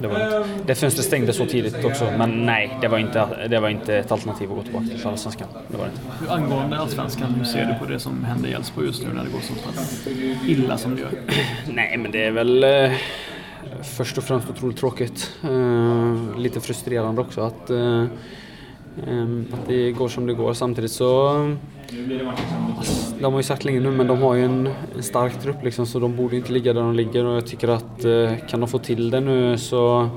Det, 0.04 0.10
var 0.10 0.16
inte. 0.16 0.64
det 0.66 0.76
fönstret 0.76 1.06
stängdes 1.06 1.38
så 1.38 1.46
tidigt 1.46 1.86
också, 1.86 2.12
men 2.18 2.46
nej, 2.46 2.78
det 2.82 2.88
var 2.88 2.98
inte, 2.98 3.48
det 3.48 3.60
var 3.60 3.70
inte 3.70 3.96
ett 3.96 4.12
alternativ 4.12 4.50
att 4.52 4.58
gå 4.58 4.64
tillbaka 4.64 4.86
till 4.86 5.08
Allsvenskan. 5.08 5.48
Det 5.68 5.78
var 5.78 5.86
det 5.86 5.92
inte. 5.92 6.02
Hur 6.20 6.32
angående 6.32 6.78
Allsvenskan, 6.78 7.34
hur 7.34 7.46
ser 7.46 7.66
du 7.66 7.86
på 7.86 7.94
det 7.94 8.00
som 8.00 8.24
händer 8.24 8.50
i 8.50 8.54
Elfsborg 8.54 8.88
just 8.88 9.04
nu 9.04 9.14
när 9.14 9.24
det 9.24 9.30
går 9.30 9.40
så 9.40 9.54
pass 9.54 10.08
illa 10.48 10.78
som 10.78 10.96
det 10.96 11.02
gör? 11.02 11.12
Nej, 11.68 11.98
men 11.98 12.12
det 12.12 12.24
är 12.24 12.32
väl 12.32 12.64
eh, 12.64 12.92
först 13.98 14.18
och 14.18 14.24
främst 14.24 14.50
otroligt 14.50 14.78
tråkigt. 14.78 15.32
Eh, 15.44 16.40
lite 16.40 16.62
frustrerande 16.62 17.22
också 17.22 17.42
att, 17.42 17.70
eh, 17.70 18.06
Ehm, 19.08 19.46
att 19.54 19.68
det 19.68 19.92
går 19.92 20.08
som 20.08 20.28
det 20.28 20.34
går. 20.34 20.54
Samtidigt 20.54 20.92
så... 20.92 21.34
De 23.20 23.34
har 23.34 23.40
ju 23.40 23.44
sagt 23.44 23.66
länge 23.66 23.80
nu, 23.80 23.92
men 23.92 24.08
de 24.08 24.22
har 24.22 24.34
ju 24.36 24.46
en, 24.46 24.70
en 24.96 25.04
stark 25.04 25.42
trupp 25.42 25.64
liksom, 25.64 25.86
så 25.86 26.00
de 26.00 26.16
borde 26.16 26.36
inte 26.36 26.52
ligga 26.52 26.74
där 26.74 26.82
de 26.82 26.94
ligger 26.96 27.26
och 27.26 27.36
jag 27.36 27.48
tycker 27.48 27.68
att 27.68 28.06
eh, 28.06 28.48
kan 28.50 28.60
de 28.60 28.70
få 28.70 28.80
till 28.80 29.10
det 29.10 29.20
nu 29.20 29.58
så, 29.58 30.10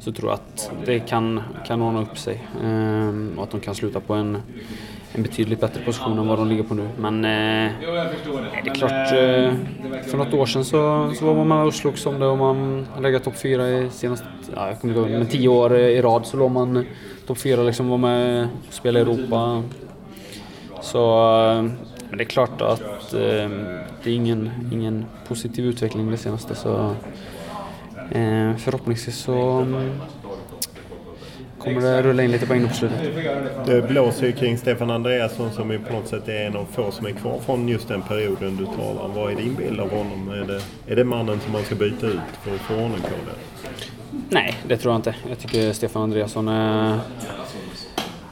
så 0.00 0.12
tror 0.12 0.30
jag 0.30 0.34
att 0.34 0.70
det 0.84 0.98
kan, 0.98 1.40
kan 1.66 1.82
ordna 1.82 2.02
upp 2.02 2.18
sig. 2.18 2.44
Ehm, 2.64 3.32
och 3.36 3.42
att 3.42 3.50
de 3.50 3.60
kan 3.60 3.74
sluta 3.74 4.00
på 4.00 4.14
en, 4.14 4.38
en 5.12 5.22
betydligt 5.22 5.60
bättre 5.60 5.84
position 5.84 6.18
än 6.18 6.28
vad 6.28 6.38
de 6.38 6.48
ligger 6.48 6.62
på 6.62 6.74
nu. 6.74 6.88
Men 6.98 7.24
eh, 7.24 7.72
det 8.64 8.70
är 8.70 8.74
klart, 8.74 9.12
eh, 9.12 9.54
för 10.10 10.16
något 10.18 10.34
år 10.34 10.46
sedan 10.46 10.64
så, 10.64 11.12
så 11.18 11.26
var 11.26 11.34
man 11.34 11.48
med 11.48 11.66
och 11.66 11.74
slogs 11.74 12.06
om 12.06 12.20
det 12.20 12.26
och 12.26 12.38
man 12.38 12.86
har 12.94 13.02
legat 13.02 13.24
topp 13.24 13.38
fyra 13.38 13.68
i 13.68 13.90
senast, 13.90 14.24
ja, 14.54 14.68
jag 14.68 14.80
kommer 14.80 14.94
inte 14.94 15.10
ihåg, 15.10 15.18
men 15.18 15.28
tio 15.28 15.48
år 15.48 15.76
i 15.76 16.02
rad 16.02 16.26
så 16.26 16.36
låg 16.36 16.50
man 16.50 16.84
topp 17.26 17.38
fyra 17.38 17.62
liksom, 17.62 17.88
var 17.88 17.98
med 17.98 18.48
och 18.68 18.74
spelade 18.74 18.98
i 18.98 19.02
Europa. 19.02 19.62
Så 20.82 21.30
eh, 21.50 21.70
men 22.08 22.18
det 22.18 22.24
är 22.24 22.28
klart 22.28 22.60
att 22.62 23.14
eh, 23.14 23.50
det 24.02 24.10
är 24.10 24.14
ingen, 24.14 24.50
ingen 24.72 25.04
positiv 25.28 25.64
utveckling 25.64 26.10
det 26.10 26.16
senaste 26.16 26.54
så 26.54 26.94
eh, 28.10 28.56
förhoppningsvis 28.56 29.16
så 29.16 29.38
mm, 29.50 30.00
kommer 31.58 31.80
det 31.80 32.02
rulla 32.02 32.22
in 32.22 32.30
lite 32.30 32.46
poäng 32.46 32.68
på 32.68 32.74
slutet. 32.74 32.98
Det 33.66 33.88
blåser 33.88 34.26
ju 34.26 34.32
kring 34.32 34.58
Stefan 34.58 34.90
Andreasson 34.90 35.52
som 35.52 35.70
ju 35.70 35.78
på 35.78 35.92
något 35.92 36.08
sätt 36.08 36.28
är 36.28 36.46
en 36.46 36.56
av 36.56 36.64
få 36.64 36.90
som 36.90 37.06
är 37.06 37.10
kvar 37.10 37.38
från 37.38 37.68
just 37.68 37.88
den 37.88 38.02
perioden 38.02 38.56
du 38.56 38.64
talar 38.64 39.02
om. 39.02 39.14
Vad 39.14 39.32
är 39.32 39.36
din 39.36 39.54
bild 39.54 39.80
av 39.80 39.90
honom? 39.90 40.28
Är 40.28 40.44
det, 40.44 40.60
är 40.92 40.96
det 40.96 41.04
mannen 41.04 41.40
som 41.40 41.52
man 41.52 41.62
ska 41.62 41.74
byta 41.74 42.06
ut 42.06 42.20
för 42.42 42.54
att 42.54 42.60
få 42.60 42.74
ordning 42.74 43.00
på 43.00 43.08
det? 43.08 43.95
Nej, 44.28 44.56
det 44.68 44.76
tror 44.76 44.92
jag 44.92 44.98
inte. 44.98 45.14
Jag 45.28 45.38
tycker 45.38 45.72
Stefan 45.72 46.02
Andreasson 46.02 46.48
är... 46.48 46.98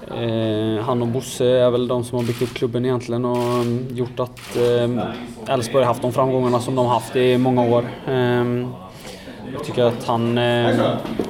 Eh, 0.08 0.84
han 0.84 1.02
och 1.02 1.08
Bosse 1.08 1.46
är 1.46 1.70
väl 1.70 1.88
de 1.88 2.04
som 2.04 2.18
har 2.18 2.24
byggt 2.24 2.42
upp 2.42 2.54
klubben 2.54 2.84
egentligen 2.84 3.24
och 3.24 3.64
gjort 3.90 4.20
att 4.20 4.56
eh, 4.56 5.54
Elfsborg 5.54 5.84
har 5.84 5.88
haft 5.88 6.02
de 6.02 6.12
framgångarna 6.12 6.60
som 6.60 6.74
de 6.74 6.86
har 6.86 6.94
haft 6.94 7.16
i 7.16 7.38
många 7.38 7.62
år. 7.62 7.84
Eh, 8.06 8.44
jag 9.52 9.64
tycker 9.64 9.84
att 9.84 10.04
han... 10.06 10.38
Eh, 10.38 10.80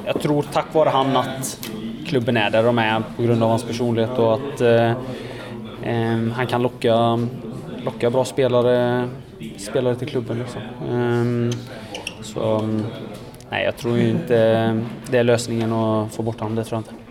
jag 0.05 0.21
tror 0.21 0.45
tack 0.53 0.73
vare 0.73 0.89
han 0.89 1.17
att 1.17 1.69
klubben 2.07 2.37
är 2.37 2.49
där 2.49 2.63
de 2.63 2.79
är 2.79 3.03
på 3.15 3.23
grund 3.23 3.43
av 3.43 3.49
hans 3.49 3.63
personlighet 3.63 4.19
och 4.19 4.33
att 4.33 4.61
eh, 4.61 4.91
eh, 5.83 6.29
han 6.33 6.47
kan 6.47 6.61
locka, 6.61 7.19
locka 7.85 8.09
bra 8.09 8.25
spelare, 8.25 9.09
spelare 9.57 9.95
till 9.95 10.07
klubben. 10.07 10.39
Liksom. 10.39 10.61
Eh, 10.89 11.57
så 12.23 12.69
nej, 13.49 13.65
jag 13.65 13.77
tror 13.77 13.99
inte 13.99 14.35
det 15.11 15.17
är 15.17 15.23
lösningen 15.23 15.73
att 15.73 16.15
få 16.15 16.23
bort 16.23 16.39
honom, 16.39 16.55
det 16.55 16.63
tror 16.63 16.77
jag 16.77 16.79
inte. 16.79 17.05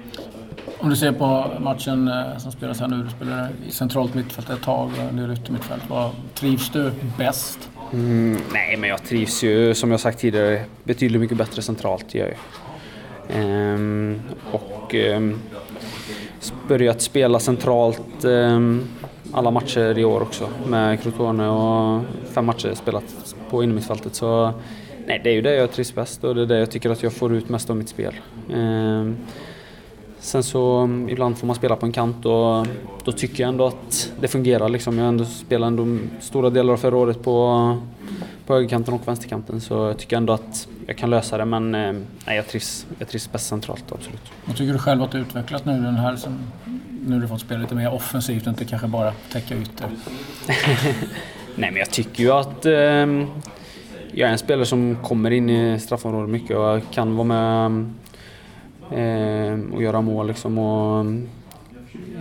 Om 0.78 0.90
du 0.90 0.96
ser 0.96 1.12
på 1.12 1.46
matchen 1.60 2.08
eh, 2.08 2.38
som 2.38 2.52
spelas 2.52 2.80
här 2.80 2.88
nu, 2.88 3.02
du 3.02 3.10
spelar 3.10 3.48
i 3.68 3.70
centralt 3.70 4.14
mittfält 4.14 4.50
ett 4.50 4.62
tag 4.62 4.90
och 4.98 5.10
en 5.10 5.16
del 5.16 5.32
yttermittfält. 5.32 5.82
Vad 5.88 6.10
trivs 6.34 6.70
du 6.70 6.90
bäst? 7.18 7.70
Mm, 7.92 8.38
nej, 8.52 8.76
men 8.76 8.90
jag 8.90 9.02
trivs 9.02 9.44
ju 9.44 9.74
som 9.74 9.90
jag 9.90 10.00
sagt 10.00 10.18
tidigare 10.18 10.64
betydligt 10.84 11.20
mycket 11.20 11.36
bättre 11.36 11.62
centralt. 11.62 12.14
Gör 12.14 12.26
jag. 12.26 12.36
Ehm, 13.28 14.20
och 14.52 14.94
ehm, 14.94 15.38
börjat 16.68 17.02
spela 17.02 17.38
centralt 17.38 18.24
ehm, 18.24 18.84
alla 19.32 19.50
matcher 19.50 19.98
i 19.98 20.04
år 20.04 20.20
också 20.20 20.48
med 20.66 21.02
Crotone 21.02 21.48
och 21.48 22.02
fem 22.32 22.46
matcher 22.46 22.74
spelat 22.74 23.34
på 23.50 23.62
innermittfältet. 23.62 24.14
Så 24.14 24.52
nej, 25.06 25.20
det 25.24 25.30
är 25.30 25.34
ju 25.34 25.42
det 25.42 25.54
jag 25.54 25.72
trivs 25.72 25.94
bäst 25.94 26.24
och 26.24 26.34
det 26.34 26.42
är 26.42 26.46
det 26.46 26.58
jag 26.58 26.70
tycker 26.70 26.90
att 26.90 27.02
jag 27.02 27.12
får 27.12 27.34
ut 27.34 27.48
mest 27.48 27.70
av 27.70 27.76
mitt 27.76 27.88
spel. 27.88 28.14
Ehm, 28.52 29.16
Sen 30.24 30.42
så 30.42 30.82
um, 30.82 31.08
ibland 31.08 31.38
får 31.38 31.46
man 31.46 31.56
spela 31.56 31.76
på 31.76 31.86
en 31.86 31.92
kant 31.92 32.26
och 32.26 32.66
då 33.04 33.12
tycker 33.12 33.42
jag 33.42 33.48
ändå 33.48 33.66
att 33.66 34.12
det 34.20 34.28
fungerar. 34.28 34.68
Liksom. 34.68 34.98
Jag 34.98 35.08
ändå 35.08 35.24
spelade 35.24 35.66
ändå 35.66 35.98
stora 36.20 36.50
delar 36.50 36.72
av 36.72 36.76
förra 36.76 36.96
året 36.96 37.22
på, 37.22 37.78
på 38.46 38.54
högerkanten 38.54 38.94
och 38.94 39.08
vänsterkanten 39.08 39.60
så 39.60 39.74
jag 39.74 39.98
tycker 39.98 40.16
ändå 40.16 40.32
att 40.32 40.68
jag 40.86 40.96
kan 40.96 41.10
lösa 41.10 41.38
det 41.38 41.44
men 41.44 41.74
eh, 41.74 41.92
nej, 42.26 42.36
jag, 42.36 42.48
trivs, 42.48 42.86
jag 42.98 43.08
trivs 43.08 43.32
bäst 43.32 43.46
centralt, 43.46 43.92
absolut. 43.92 44.32
Vad 44.44 44.56
tycker 44.56 44.72
du 44.72 44.78
själv 44.78 45.02
att 45.02 45.10
du 45.10 45.18
utvecklat 45.18 45.64
nu 45.64 45.72
den 45.72 45.96
här 45.96 46.16
som, 46.16 46.38
nu 47.06 47.14
har 47.14 47.22
du 47.22 47.28
fått 47.28 47.40
spela 47.40 47.60
lite 47.60 47.74
mer 47.74 47.92
offensivt 47.92 48.42
och 48.42 48.48
inte 48.48 48.64
kanske 48.64 48.88
bara 48.88 49.12
täcka 49.32 49.54
ytor? 49.54 49.86
nej 51.54 51.70
men 51.70 51.76
jag 51.76 51.90
tycker 51.90 52.22
ju 52.22 52.30
att 52.30 52.66
eh, 52.66 53.06
jag 54.16 54.28
är 54.28 54.32
en 54.32 54.38
spelare 54.38 54.66
som 54.66 54.96
kommer 55.02 55.30
in 55.30 55.50
i 55.50 55.78
straffområdet 55.78 56.30
mycket 56.30 56.56
och 56.56 56.80
kan 56.90 57.16
vara 57.16 57.24
med 57.24 57.84
eh, 58.90 59.74
och 59.74 59.82
göra 59.82 60.00
mål 60.00 60.26
liksom 60.26 60.58
och 60.58 61.06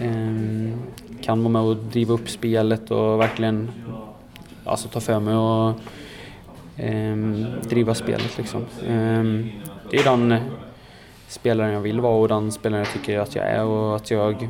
eh, 0.02 0.78
kan 1.22 1.44
vara 1.44 1.52
med 1.52 1.62
och 1.62 1.76
driva 1.76 2.14
upp 2.14 2.30
spelet 2.30 2.92
och 2.92 3.20
verkligen 3.20 3.72
alltså, 4.66 4.88
ta 4.88 5.00
för 5.00 5.20
mig 5.20 5.36
och 5.36 5.70
eh, 6.84 7.16
driva 7.70 7.96
spelet 7.96 8.38
liksom. 8.38 8.62
Eh, 8.62 9.24
det 9.92 9.98
är 9.98 10.04
den 10.04 10.36
spelaren 11.28 11.74
jag 11.74 11.82
vill 11.82 12.00
vara 12.00 12.16
och 12.16 12.28
den 12.28 12.52
spelaren 12.52 12.86
jag 12.86 12.94
tycker 12.94 13.20
att 13.20 13.36
jag 13.36 13.46
är 13.46 13.64
och 13.64 13.96
att 13.96 14.12
jag 14.12 14.50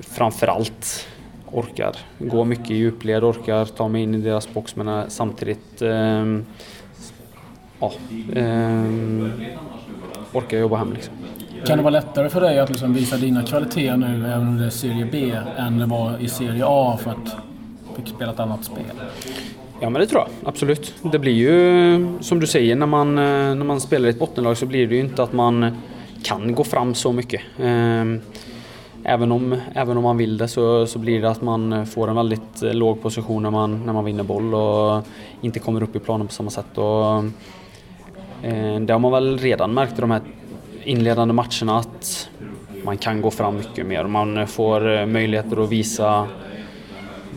framförallt 0.00 1.08
orkar 1.52 1.96
gå 2.18 2.44
mycket 2.44 2.70
i 2.70 2.74
djupled, 2.74 3.24
orkar 3.24 3.64
ta 3.64 3.88
mig 3.88 4.02
in 4.02 4.14
i 4.14 4.18
deras 4.18 4.54
box 4.54 4.76
men 4.76 5.10
samtidigt 5.10 5.82
eh, 5.82 6.24
ja, 7.80 7.92
eh, 8.34 8.84
orkar 10.32 10.58
jobba 10.58 10.76
hem. 10.76 10.92
Liksom. 10.92 11.14
Kan 11.66 11.78
det 11.78 11.84
vara 11.84 11.90
lättare 11.90 12.28
för 12.28 12.40
dig 12.40 12.58
att 12.58 12.70
liksom 12.70 12.94
visa 12.94 13.16
dina 13.16 13.42
kvaliteter 13.42 13.96
nu, 13.96 14.26
även 14.26 14.48
om 14.48 14.58
det 14.58 14.66
är 14.66 14.70
Serie 14.70 15.08
B, 15.12 15.32
än 15.56 15.78
det 15.78 15.86
var 15.86 16.18
i 16.20 16.28
Serie 16.28 16.64
A 16.66 16.98
för 17.02 17.10
att 17.10 17.24
du 17.90 18.02
fick 18.02 18.14
spela 18.14 18.32
ett 18.32 18.40
annat 18.40 18.64
spel? 18.64 18.84
Ja 19.80 19.90
men 19.90 20.00
det 20.00 20.06
tror 20.06 20.22
jag, 20.22 20.48
absolut. 20.48 20.94
Det 21.12 21.18
blir 21.18 21.32
ju 21.32 22.18
som 22.20 22.40
du 22.40 22.46
säger 22.46 22.76
när 22.76 22.86
man, 22.86 23.14
när 23.14 23.54
man 23.54 23.80
spelar 23.80 24.06
i 24.06 24.10
ett 24.10 24.18
bottenlag 24.18 24.56
så 24.56 24.66
blir 24.66 24.86
det 24.86 24.94
ju 24.94 25.00
inte 25.00 25.22
att 25.22 25.32
man 25.32 25.76
kan 26.22 26.54
gå 26.54 26.64
fram 26.64 26.94
så 26.94 27.12
mycket. 27.12 27.40
Ehm, 27.58 28.20
även 29.04 29.32
om, 29.32 29.60
även 29.74 29.96
om 29.96 30.02
man 30.02 30.16
vill 30.16 30.38
det 30.38 30.48
så, 30.48 30.86
så 30.86 30.98
blir 30.98 31.22
det 31.22 31.30
att 31.30 31.42
man 31.42 31.86
får 31.86 32.08
en 32.08 32.16
väldigt 32.16 32.62
eh, 32.62 32.74
låg 32.74 33.02
position 33.02 33.42
när 33.42 33.50
man, 33.50 33.86
när 33.86 33.92
man 33.92 34.04
vinner 34.04 34.24
boll 34.24 34.54
och 34.54 35.06
inte 35.40 35.58
kommer 35.58 35.82
upp 35.82 35.96
i 35.96 35.98
planen 35.98 36.26
på 36.26 36.32
samma 36.32 36.50
sätt. 36.50 36.78
Och, 36.78 37.16
eh, 38.42 38.80
det 38.80 38.92
har 38.92 38.98
man 38.98 39.12
väl 39.12 39.38
redan 39.38 39.74
märkt 39.74 39.98
i 39.98 40.00
de 40.00 40.10
här 40.10 40.20
inledande 40.84 41.34
matcherna 41.34 41.78
att 41.78 42.30
man 42.84 42.96
kan 42.96 43.22
gå 43.22 43.30
fram 43.30 43.56
mycket 43.56 43.86
mer. 43.86 44.04
Man 44.04 44.46
får 44.46 44.98
eh, 44.98 45.06
möjligheter 45.06 45.64
att 45.64 45.70
visa, 45.70 46.26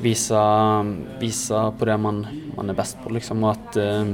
visa, 0.02 0.86
visa 1.20 1.72
på 1.72 1.86
det 1.86 1.98
man, 1.98 2.28
man 2.56 2.70
är 2.70 2.74
bäst 2.74 2.98
på. 3.04 3.10
Liksom, 3.10 3.44
och 3.44 3.52
att 3.52 3.78
eh, 3.78 4.06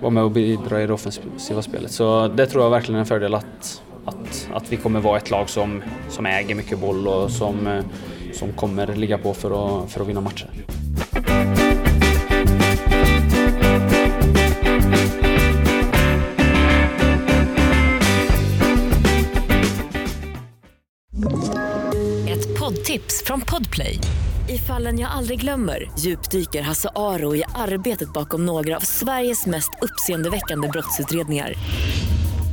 vara 0.00 0.10
med 0.10 0.24
och 0.24 0.30
bidra 0.30 0.82
i 0.82 0.86
det 0.86 0.92
offensiva 0.92 1.62
spelet. 1.62 1.90
Så 1.90 2.28
det 2.28 2.46
tror 2.46 2.62
jag 2.62 2.70
verkligen 2.70 2.96
är 2.96 3.00
en 3.00 3.06
fördel 3.06 3.34
att, 3.34 3.82
att, 4.32 4.62
att 4.62 4.72
vi 4.72 4.76
kommer 4.76 5.00
vara 5.00 5.16
ett 5.16 5.30
lag 5.30 5.50
som, 5.50 5.82
som 6.08 6.26
äger 6.26 6.54
mycket 6.54 6.78
boll 6.78 7.08
och 7.08 7.30
som, 7.30 7.66
eh, 7.66 7.84
som 8.32 8.52
kommer 8.52 8.86
ligga 8.86 9.18
på 9.18 9.34
för 9.34 9.82
att, 9.84 9.90
för 9.90 10.00
att 10.00 10.08
vinna 10.08 10.20
matcher. 10.20 10.50
Ett 22.28 22.58
poddtips 22.58 23.22
från 23.26 23.40
Podplay. 23.40 23.98
I 24.48 24.58
fallen 24.58 24.98
jag 24.98 25.10
aldrig 25.10 25.40
glömmer 25.40 25.90
djupdyker 25.98 26.62
Hasse 26.62 26.88
Aro 26.94 27.36
i 27.36 27.44
arbetet 27.54 28.12
bakom 28.12 28.46
några 28.46 28.76
av 28.76 28.80
Sveriges 28.80 29.46
mest 29.46 29.70
uppseendeväckande 29.82 30.68
brottsutredningar. 30.68 31.54